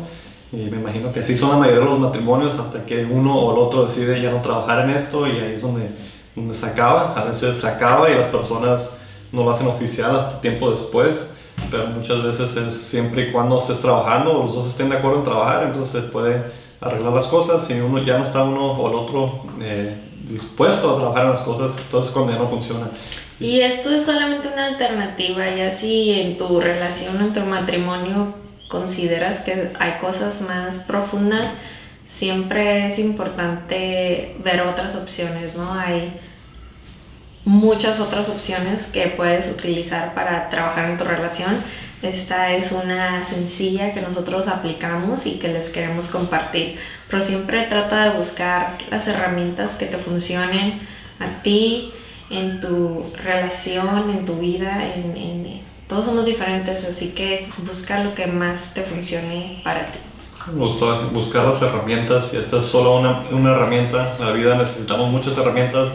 Y 0.52 0.58
me 0.58 0.78
imagino 0.78 1.14
que 1.14 1.20
así 1.20 1.36
son 1.36 1.52
la 1.52 1.58
mayoría 1.58 1.82
de 1.82 1.92
los 1.92 2.00
matrimonios 2.00 2.58
hasta 2.58 2.86
que 2.86 3.06
uno 3.06 3.38
o 3.38 3.54
el 3.54 3.60
otro 3.60 3.86
decide 3.86 4.22
ya 4.22 4.32
no 4.32 4.42
trabajar 4.42 4.80
en 4.80 4.90
esto 4.90 5.28
y 5.28 5.38
ahí 5.38 5.54
es 5.54 5.62
donde, 5.62 5.90
donde 6.36 6.54
se 6.54 6.66
acaba, 6.66 7.14
a 7.14 7.24
veces 7.26 7.58
se 7.58 7.68
acaba 7.68 8.10
y 8.10 8.16
las 8.16 8.28
personas 8.28 8.98
no 9.32 9.44
lo 9.44 9.52
hacen 9.52 9.68
oficial 9.68 10.14
hasta 10.14 10.42
tiempo 10.42 10.72
después 10.72 11.31
pero 11.70 11.88
muchas 11.88 12.24
veces 12.24 12.56
es 12.56 12.74
siempre 12.74 13.30
y 13.30 13.32
cuando 13.32 13.58
estés 13.58 13.80
trabajando 13.80 14.40
o 14.40 14.44
los 14.46 14.56
dos 14.56 14.68
estén 14.68 14.90
de 14.90 14.98
acuerdo 14.98 15.20
en 15.20 15.26
trabajar, 15.26 15.64
entonces 15.68 16.04
se 16.04 16.10
puede 16.10 16.44
arreglar 16.80 17.14
las 17.14 17.28
cosas. 17.28 17.66
Si 17.66 17.74
uno 17.74 18.04
ya 18.04 18.18
no 18.18 18.24
está 18.24 18.44
uno 18.44 18.72
o 18.74 18.90
el 18.90 18.96
otro 18.96 19.44
eh, 19.62 19.96
dispuesto 20.28 20.92
a 20.92 20.96
trabajar 20.98 21.24
en 21.26 21.30
las 21.32 21.42
cosas, 21.42 21.74
entonces 21.78 22.12
cuando 22.12 22.34
ya 22.34 22.40
no 22.40 22.48
funciona. 22.48 22.90
Y 23.40 23.62
esto 23.62 23.90
es 23.90 24.06
solamente 24.06 24.50
una 24.50 24.68
alternativa, 24.68 25.50
ya 25.50 25.72
si 25.72 26.12
en 26.12 26.38
tu 26.38 26.60
relación 26.60 27.20
en 27.22 27.34
tu 27.34 27.40
matrimonio 27.42 28.36
consideras 28.68 29.40
que 29.40 29.72
hay 29.80 29.98
cosas 30.00 30.42
más 30.42 30.80
profundas, 30.80 31.52
siempre 32.06 32.86
es 32.86 33.00
importante 33.00 34.36
ver 34.44 34.62
otras 34.62 34.96
opciones, 34.96 35.56
¿no? 35.56 35.74
Hay 35.74 36.20
muchas 37.46 38.00
otras 38.00 38.30
opciones 38.30 38.88
que 38.88 39.08
puedes 39.08 39.50
utilizar 39.50 40.14
para 40.14 40.50
trabajar 40.50 40.90
en 40.90 40.98
tu 40.98 41.04
relación. 41.04 41.58
Esta 42.02 42.54
es 42.54 42.72
una 42.72 43.26
sencilla 43.26 43.94
que 43.94 44.02
nosotros 44.02 44.48
aplicamos 44.48 45.26
y 45.26 45.34
que 45.34 45.48
les 45.48 45.70
queremos 45.70 46.08
compartir. 46.08 46.78
Pero 47.10 47.22
siempre 47.22 47.64
trata 47.64 48.06
de 48.06 48.18
buscar 48.18 48.78
las 48.90 49.08
herramientas 49.08 49.76
que 49.76 49.86
te 49.86 49.98
funcionen 49.98 50.82
a 51.20 51.44
ti, 51.44 51.94
en 52.30 52.60
tu 52.60 53.06
relación, 53.24 54.10
en 54.10 54.26
tu 54.26 54.38
vida, 54.38 54.84
en, 54.96 55.62
todos 55.88 56.06
somos 56.06 56.26
diferentes, 56.26 56.86
así 56.86 57.10
que 57.10 57.50
busca 57.66 58.02
lo 58.02 58.16
que 58.16 58.26
más 58.26 58.74
te 58.74 58.82
funcione 58.82 59.60
para 59.62 59.92
ti. 59.92 60.00
Buscar 61.14 61.46
las 61.46 61.62
herramientas 61.62 62.34
y 62.34 62.38
esta 62.38 62.60
es 62.60 62.64
solo 62.64 62.98
una, 62.98 63.26
una 63.30 63.52
herramienta. 63.52 64.16
En 64.18 64.26
la 64.26 64.32
vida 64.32 64.56
necesitamos 64.56 65.12
muchas 65.12 65.38
herramientas 65.38 65.90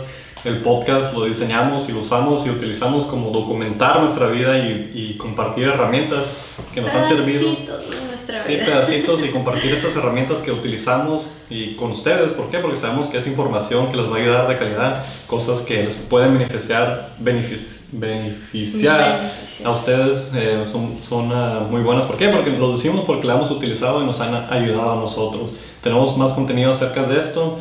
el 0.47 0.63
podcast 0.63 1.15
lo 1.15 1.25
diseñamos 1.25 1.89
y 1.89 1.93
lo 1.93 2.01
usamos 2.01 2.47
y 2.47 2.51
utilizamos 2.51 3.07
como 3.07 3.31
documentar 3.31 4.01
nuestra 4.01 4.29
vida 4.29 4.59
y, 4.59 4.93
y 4.95 5.17
compartir 5.17 5.69
herramientas 5.69 6.53
que 6.73 6.81
nos 6.81 6.93
han 6.93 7.09
servido. 7.09 7.51
De 7.51 8.07
nuestra 8.07 8.45
vida. 8.45 8.65
pedacitos 8.65 9.25
y 9.25 9.29
compartir 9.31 9.75
estas 9.75 9.97
herramientas 9.97 10.39
que 10.39 10.53
utilizamos 10.53 11.39
y 11.51 11.75
con 11.75 11.93
ustedes. 11.93 12.33
¿Por 12.33 12.51
qué? 12.51 12.59
Porque 12.59 12.77
sabemos 12.77 13.09
que 13.09 13.19
es 13.19 13.27
información 13.27 13.91
que 13.91 13.97
les 13.97 14.11
va 14.11 14.17
a 14.17 14.21
ayudar 14.21 14.49
de 14.49 14.59
calidad, 14.59 15.05
cosas 15.27 15.63
que 15.63 15.85
les 15.85 15.97
pueden 15.97 16.35
beneficiar, 16.35 17.15
beneficiar, 17.19 19.33
a 19.65 19.71
ustedes. 19.71 20.33
Eh, 20.35 20.65
son 20.67 21.03
son 21.03 21.31
uh, 21.31 21.61
muy 21.71 21.83
buenas. 21.83 22.05
¿Por 22.05 22.17
qué? 22.17 22.29
Porque 22.29 22.51
lo 22.51 22.73
decimos 22.73 23.05
porque 23.07 23.27
la 23.27 23.35
hemos 23.35 23.51
utilizado 23.51 24.03
y 24.03 24.07
nos 24.07 24.21
han 24.21 24.53
ayudado 24.53 24.93
a 24.93 24.97
nosotros. 24.97 25.55
Tenemos 25.83 26.17
más 26.17 26.33
contenido 26.33 26.71
acerca 26.71 27.05
de 27.05 27.21
esto. 27.21 27.59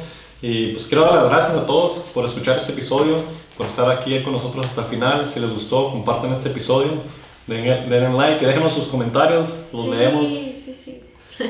Y 0.48 0.74
pues 0.74 0.86
quiero 0.86 1.06
dar 1.06 1.16
las 1.16 1.30
gracias 1.30 1.58
a 1.58 1.66
todos 1.66 1.94
por 2.14 2.24
escuchar 2.24 2.60
este 2.60 2.72
episodio, 2.72 3.24
por 3.58 3.66
estar 3.66 3.90
aquí 3.90 4.22
con 4.22 4.34
nosotros 4.34 4.68
hasta 4.68 4.82
el 4.82 4.88
final. 4.88 5.26
Si 5.26 5.40
les 5.40 5.50
gustó, 5.50 5.90
compartan 5.90 6.34
este 6.34 6.50
episodio, 6.50 7.02
denle, 7.48 8.14
like 8.16 8.44
y 8.44 8.46
déjenos 8.46 8.72
sus 8.72 8.86
comentarios, 8.86 9.66
los 9.74 9.88
leemos. 9.88 10.30
Sí, 10.30 10.76
sí. 10.86 11.02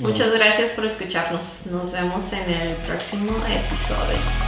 Muchas 0.00 0.34
gracias 0.34 0.72
por 0.72 0.84
escucharnos. 0.84 1.64
Nos 1.70 1.92
vemos 1.92 2.30
en 2.34 2.50
el 2.50 2.74
próximo 2.74 3.30
episodio. 3.30 4.47